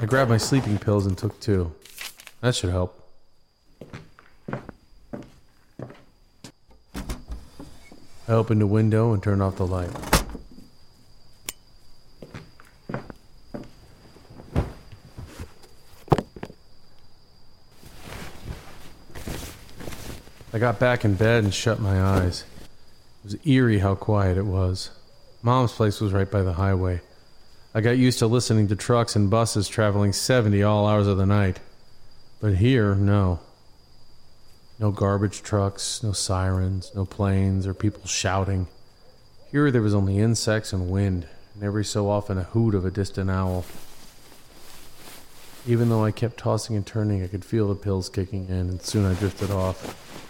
I 0.07 0.09
grabbed 0.09 0.31
my 0.31 0.37
sleeping 0.37 0.79
pills 0.79 1.05
and 1.05 1.19
took 1.19 1.40
two. 1.40 1.75
That 2.40 2.55
should 2.55 2.71
help. 2.71 3.11
I 8.29 8.33
opened 8.33 8.61
the 8.61 8.69
window 8.69 9.12
and 9.12 9.21
turned 9.21 9.42
off 9.42 9.57
the 9.57 9.66
light. 9.66 9.90
I 20.53 20.59
got 20.61 20.79
back 20.79 21.05
in 21.05 21.14
bed 21.14 21.42
and 21.42 21.53
shut 21.53 21.81
my 21.81 22.01
eyes. 22.01 22.45
It 23.25 23.25
was 23.25 23.37
eerie 23.45 23.81
how 23.81 23.97
quiet 23.97 24.38
it 24.38 24.47
was. 24.47 24.90
Mom's 25.42 25.73
place 25.73 26.01
was 26.01 26.12
right 26.12 26.31
by 26.31 26.42
the 26.42 26.53
highway. 26.53 27.01
I 27.77 27.83
got 27.83 27.99
used 27.99 28.21
to 28.21 28.27
listening 28.27 28.69
to 28.69 28.75
trucks 28.75 29.17
and 29.17 29.29
buses 29.29 29.69
traveling 29.69 30.15
70 30.15 30.62
all 30.62 30.87
hours 30.87 31.07
of 31.07 31.19
the 31.19 31.27
night. 31.27 31.61
But 32.41 32.55
here, 32.55 32.95
no. 32.95 33.41
No 34.81 34.91
garbage 34.91 35.43
trucks, 35.43 36.03
no 36.03 36.12
sirens, 36.12 36.91
no 36.95 37.05
planes, 37.05 37.67
or 37.67 37.75
people 37.75 38.07
shouting. 38.07 38.69
Here 39.51 39.71
there 39.71 39.83
was 39.83 39.95
only 39.95 40.17
insects 40.17 40.73
and 40.73 40.89
wind, 40.89 41.27
and 41.53 41.62
every 41.62 41.85
so 41.85 42.09
often 42.09 42.39
a 42.39 42.45
hoot 42.45 42.75
of 42.75 42.87
a 42.87 42.91
distant 42.91 43.31
owl. 43.31 43.67
Even 45.67 45.91
though 45.91 46.03
I 46.03 46.12
kept 46.12 46.39
tossing 46.39 46.77
and 46.77 46.87
turning, 46.87 47.23
I 47.23 47.29
could 47.29 47.45
feel 47.45 47.69
the 47.69 47.75
pills 47.75 48.09
kicking 48.09 48.49
in, 48.49 48.71
and 48.71 48.81
soon 48.81 49.05
I 49.05 49.12
drifted 49.12 49.51
off. 49.51 50.26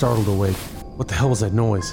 Startled 0.00 0.28
awake. 0.28 0.56
What 0.96 1.08
the 1.08 1.14
hell 1.14 1.28
was 1.28 1.40
that 1.40 1.52
noise? 1.52 1.92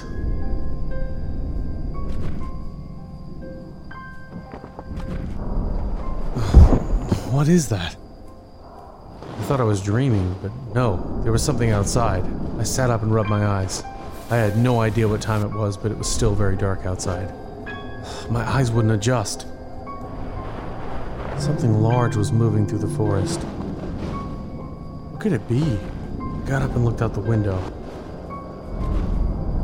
What 7.30 7.48
is 7.48 7.68
that? 7.68 7.96
I 9.38 9.42
thought 9.42 9.60
I 9.60 9.64
was 9.64 9.82
dreaming, 9.82 10.34
but 10.40 10.50
no, 10.74 11.20
there 11.22 11.32
was 11.32 11.42
something 11.42 11.68
outside. 11.68 12.24
I 12.58 12.62
sat 12.62 12.88
up 12.88 13.02
and 13.02 13.14
rubbed 13.14 13.28
my 13.28 13.44
eyes. 13.44 13.82
I 14.30 14.36
had 14.36 14.56
no 14.56 14.80
idea 14.80 15.06
what 15.06 15.20
time 15.20 15.44
it 15.44 15.52
was, 15.54 15.76
but 15.76 15.92
it 15.92 15.98
was 15.98 16.10
still 16.10 16.34
very 16.34 16.56
dark 16.56 16.86
outside. 16.86 17.30
My 18.30 18.42
eyes 18.42 18.70
wouldn't 18.70 18.94
adjust. 18.94 19.42
Something 21.36 21.82
large 21.82 22.16
was 22.16 22.32
moving 22.32 22.66
through 22.66 22.78
the 22.78 22.96
forest. 22.96 23.40
What 25.10 25.20
could 25.20 25.34
it 25.34 25.46
be? 25.46 25.62
I 25.62 26.48
got 26.48 26.62
up 26.62 26.70
and 26.70 26.86
looked 26.86 27.02
out 27.02 27.12
the 27.12 27.20
window. 27.20 27.62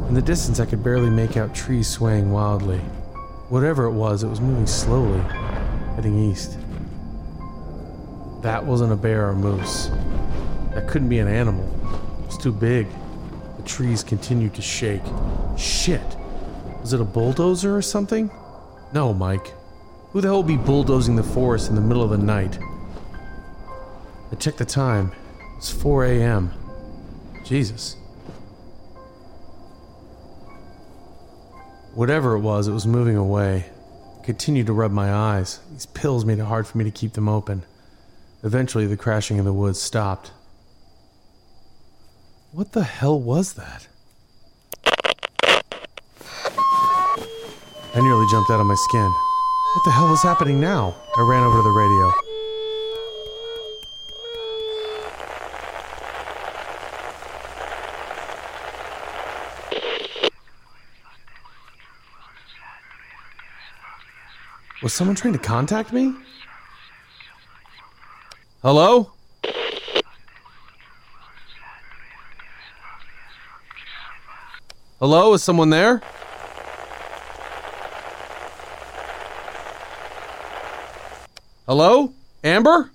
In 0.08 0.14
the 0.14 0.22
distance, 0.22 0.60
I 0.60 0.66
could 0.66 0.84
barely 0.84 1.10
make 1.10 1.36
out 1.36 1.54
trees 1.54 1.88
swaying 1.88 2.30
wildly. 2.30 2.78
Whatever 3.48 3.84
it 3.84 3.92
was, 3.92 4.22
it 4.22 4.28
was 4.28 4.40
moving 4.40 4.66
slowly, 4.66 5.20
heading 5.96 6.30
east. 6.30 6.58
That 8.42 8.64
wasn't 8.64 8.92
a 8.92 8.96
bear 8.96 9.26
or 9.26 9.30
a 9.30 9.34
moose. 9.34 9.90
That 10.74 10.86
couldn't 10.88 11.08
be 11.08 11.20
an 11.20 11.28
animal. 11.28 11.64
It 12.20 12.26
was 12.26 12.38
too 12.38 12.52
big. 12.52 12.86
The 13.56 13.62
trees 13.62 14.02
continued 14.02 14.54
to 14.54 14.62
shake. 14.62 15.02
Shit! 15.56 16.16
Was 16.82 16.92
it 16.92 17.00
a 17.00 17.04
bulldozer 17.04 17.74
or 17.74 17.82
something? 17.82 18.30
No, 18.92 19.14
Mike. 19.14 19.54
Who 20.10 20.20
the 20.20 20.28
hell 20.28 20.42
would 20.42 20.46
be 20.46 20.58
bulldozing 20.58 21.16
the 21.16 21.22
forest 21.22 21.70
in 21.70 21.74
the 21.74 21.80
middle 21.80 22.02
of 22.02 22.10
the 22.10 22.18
night? 22.18 22.58
I 24.30 24.36
checked 24.36 24.58
the 24.58 24.64
time. 24.66 25.12
It's 25.56 25.70
4 25.70 26.04
a.m. 26.04 26.52
Jesus. 27.44 27.96
Whatever 31.94 32.34
it 32.34 32.40
was, 32.40 32.66
it 32.66 32.72
was 32.72 32.88
moving 32.88 33.16
away. 33.16 33.66
I 34.20 34.24
continued 34.24 34.66
to 34.66 34.72
rub 34.72 34.90
my 34.90 35.12
eyes. 35.12 35.60
These 35.70 35.86
pills 35.86 36.24
made 36.24 36.40
it 36.40 36.44
hard 36.44 36.66
for 36.66 36.76
me 36.76 36.82
to 36.84 36.90
keep 36.90 37.12
them 37.12 37.28
open. 37.28 37.62
Eventually, 38.42 38.86
the 38.86 38.96
crashing 38.96 39.36
in 39.36 39.44
the 39.44 39.52
woods 39.52 39.80
stopped. 39.80 40.32
What 42.50 42.72
the 42.72 42.82
hell 42.82 43.18
was 43.18 43.52
that? 43.54 43.86
I 47.94 48.00
nearly 48.00 48.26
jumped 48.28 48.50
out 48.50 48.58
of 48.58 48.66
my 48.66 48.74
skin. 48.74 49.08
What 49.74 49.84
the 49.84 49.92
hell 49.92 50.10
was 50.10 50.22
happening 50.22 50.60
now? 50.60 50.96
I 51.16 51.20
ran 51.20 51.44
over 51.44 51.58
to 51.58 51.62
the 51.62 51.70
radio. 51.70 52.23
Was 64.84 64.92
someone 64.92 65.16
trying 65.16 65.32
to 65.32 65.38
contact 65.38 65.94
me? 65.94 66.14
Hello? 68.60 69.12
Hello, 74.98 75.32
is 75.32 75.42
someone 75.42 75.70
there? 75.70 76.02
Hello? 81.66 82.12
Amber? 82.44 82.90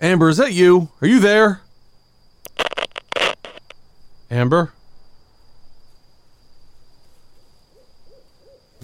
Amber, 0.00 0.28
is 0.28 0.36
that 0.36 0.52
you? 0.52 0.88
Are 1.02 1.08
you 1.08 1.18
there? 1.18 1.62
Amber? 4.30 4.72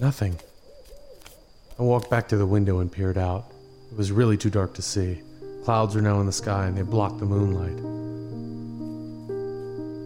Nothing. 0.04 0.38
I 1.78 1.82
walked 1.82 2.10
back 2.10 2.28
to 2.28 2.36
the 2.36 2.44
window 2.44 2.80
and 2.80 2.92
peered 2.92 3.16
out. 3.16 3.46
It 3.90 3.96
was 3.96 4.12
really 4.12 4.36
too 4.36 4.50
dark 4.50 4.74
to 4.74 4.82
see. 4.82 5.22
Clouds 5.64 5.96
are 5.96 6.02
now 6.02 6.20
in 6.20 6.26
the 6.26 6.32
sky 6.32 6.66
and 6.66 6.76
they 6.76 6.82
blocked 6.82 7.20
the 7.20 7.24
moonlight. 7.24 7.80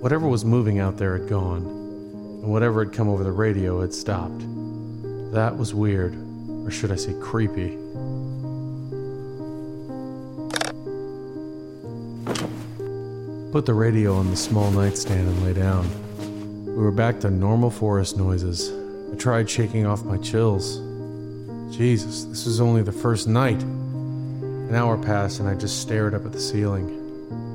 Whatever 0.01 0.29
was 0.29 0.45
moving 0.45 0.79
out 0.79 0.99
there 0.99 1.19
had 1.19 1.29
gone, 1.29 1.65
and 1.65 2.45
whatever 2.45 2.85
had 2.85 2.95
come 2.95 3.09
over 3.09 3.25
the 3.25 3.33
radio 3.33 3.81
had 3.81 3.93
stopped. 3.93 4.39
That 5.33 5.59
was 5.59 5.75
weird, 5.75 6.15
or 6.65 6.71
should 6.71 6.93
I 6.93 6.95
say 6.95 7.15
creepy. 7.21 7.71
Put 13.51 13.67
the 13.67 13.75
radio 13.75 14.15
on 14.15 14.31
the 14.31 14.37
small 14.37 14.71
nightstand 14.71 15.27
and 15.27 15.43
lay 15.43 15.55
down. 15.55 15.91
We 16.67 16.85
were 16.85 16.93
back 16.93 17.19
to 17.23 17.31
normal 17.33 17.73
forest 17.73 18.17
noises. 18.17 18.78
I 19.13 19.17
tried 19.17 19.49
shaking 19.49 19.87
off 19.87 20.05
my 20.05 20.19
chills. 20.19 20.79
Jesus, 21.77 22.25
this 22.25 22.47
was 22.47 22.61
only 22.61 22.83
the 22.83 22.93
first 22.93 23.29
night. 23.29 23.63
An 23.63 24.75
hour 24.75 24.97
passed 24.97 25.41
and 25.41 25.49
I 25.49 25.55
just 25.55 25.81
stared 25.81 26.15
up 26.15 26.25
at 26.27 26.33
the 26.33 26.41
ceiling. 26.41 26.95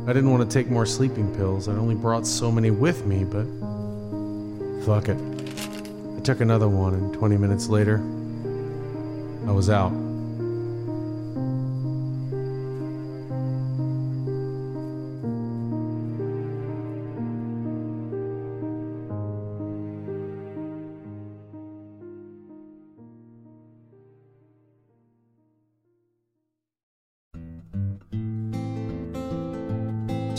I 0.08 0.14
didn't 0.14 0.32
want 0.32 0.50
to 0.50 0.54
take 0.54 0.70
more 0.70 0.86
sleeping 0.86 1.34
pills. 1.36 1.70
I'd 1.70 1.78
only 1.78 1.96
brought 1.96 2.28
so 2.28 2.52
many 2.52 2.72
with 2.72 3.06
me, 3.06 3.24
but. 3.24 3.46
Fuck 4.86 5.08
it. 5.08 5.18
I 6.18 6.20
took 6.22 6.42
another 6.42 6.68
one, 6.68 6.94
and 6.94 7.14
20 7.14 7.38
minutes 7.38 7.70
later, 7.70 8.00
I 9.48 9.52
was 9.52 9.70
out. 9.70 10.03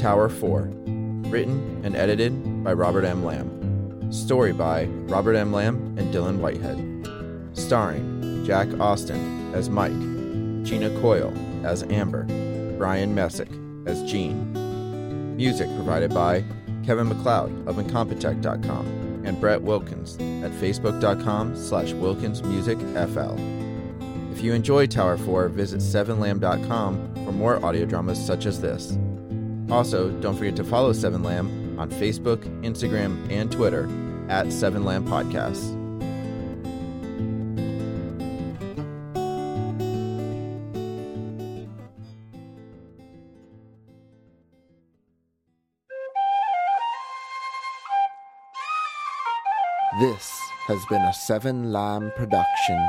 Tower 0.05 0.29
4. 0.29 0.69
Written 1.31 1.81
and 1.83 1.97
edited 1.97 2.63
by 2.63 2.75
Robert 2.75 3.07
M. 3.07 3.25
Lamb. 3.25 4.13
Story 4.13 4.53
by 4.53 4.85
Robert 5.09 5.35
M. 5.35 5.51
Lamb 5.51 5.77
and 5.97 6.13
Dylan 6.13 6.41
Whitehead. 6.41 7.57
Starring 7.57 8.45
Jack 8.45 8.69
Austin 8.79 9.55
as 9.55 9.71
Mike, 9.71 9.99
Gina 10.63 10.91
Coyle 11.01 11.33
as 11.65 11.85
Amber, 11.85 12.25
Brian 12.77 13.15
Messick 13.15 13.49
as 13.87 14.03
Gene. 14.03 14.53
Music 15.39 15.75
provided 15.75 16.13
by 16.13 16.45
Kevin 16.85 17.09
MacLeod 17.09 17.67
of 17.67 17.77
Incompetech.com 17.77 19.23
and 19.25 19.41
Brett 19.41 19.63
Wilkins 19.63 20.17
at 20.17 20.51
Facebook.com 20.61 21.57
slash 21.57 21.95
WilkinsMusicFL. 21.95 24.33
If 24.33 24.43
you 24.43 24.53
enjoy 24.53 24.87
Tower 24.87 25.17
4, 25.17 25.49
visit 25.49 25.81
7lamb.com 25.81 27.25
for 27.25 27.33
more 27.33 27.65
audio 27.65 27.87
dramas 27.87 28.23
such 28.23 28.45
as 28.45 28.61
this. 28.61 28.99
Also, 29.71 30.11
don't 30.21 30.37
forget 30.37 30.55
to 30.57 30.65
follow 30.65 30.93
Seven 30.93 31.23
Lamb 31.23 31.79
on 31.79 31.91
Facebook, 31.91 32.39
Instagram, 32.63 33.31
and 33.31 33.51
Twitter 33.51 33.89
at 34.29 34.53
Seven 34.53 34.85
Lamb 34.85 35.07
Podcasts. 35.07 35.81
This 50.01 50.29
has 50.67 50.85
been 50.87 51.03
a 51.03 51.13
Seven 51.13 51.73
Lamb 51.73 52.11
production. 52.17 52.89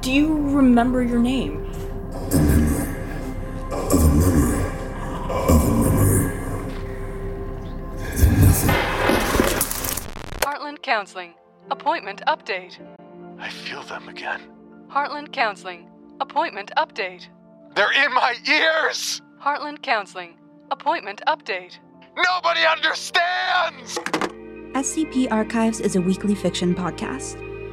Do 0.00 0.12
you 0.12 0.32
remember 0.50 1.02
your 1.02 1.18
name? 1.18 1.64
Heartland 10.42 10.82
Counseling. 10.82 11.34
Appointment 11.70 12.22
update. 12.26 12.78
I 13.38 13.48
feel 13.48 13.82
them 13.82 14.08
again. 14.08 14.40
Heartland 14.88 15.32
Counseling. 15.32 15.88
Appointment 16.20 16.70
update. 16.76 17.26
They're 17.74 17.92
in 18.04 18.12
my 18.14 18.34
ears! 18.48 19.20
Heartland 19.40 19.82
Counseling. 19.82 20.36
Appointment 20.70 21.22
update. 21.26 21.78
Nobody 22.16 22.60
understands! 22.66 23.98
SCP 24.74 25.30
Archives 25.30 25.80
is 25.80 25.96
a 25.96 26.00
weekly 26.00 26.34
fiction 26.34 26.74
podcast. 26.74 27.47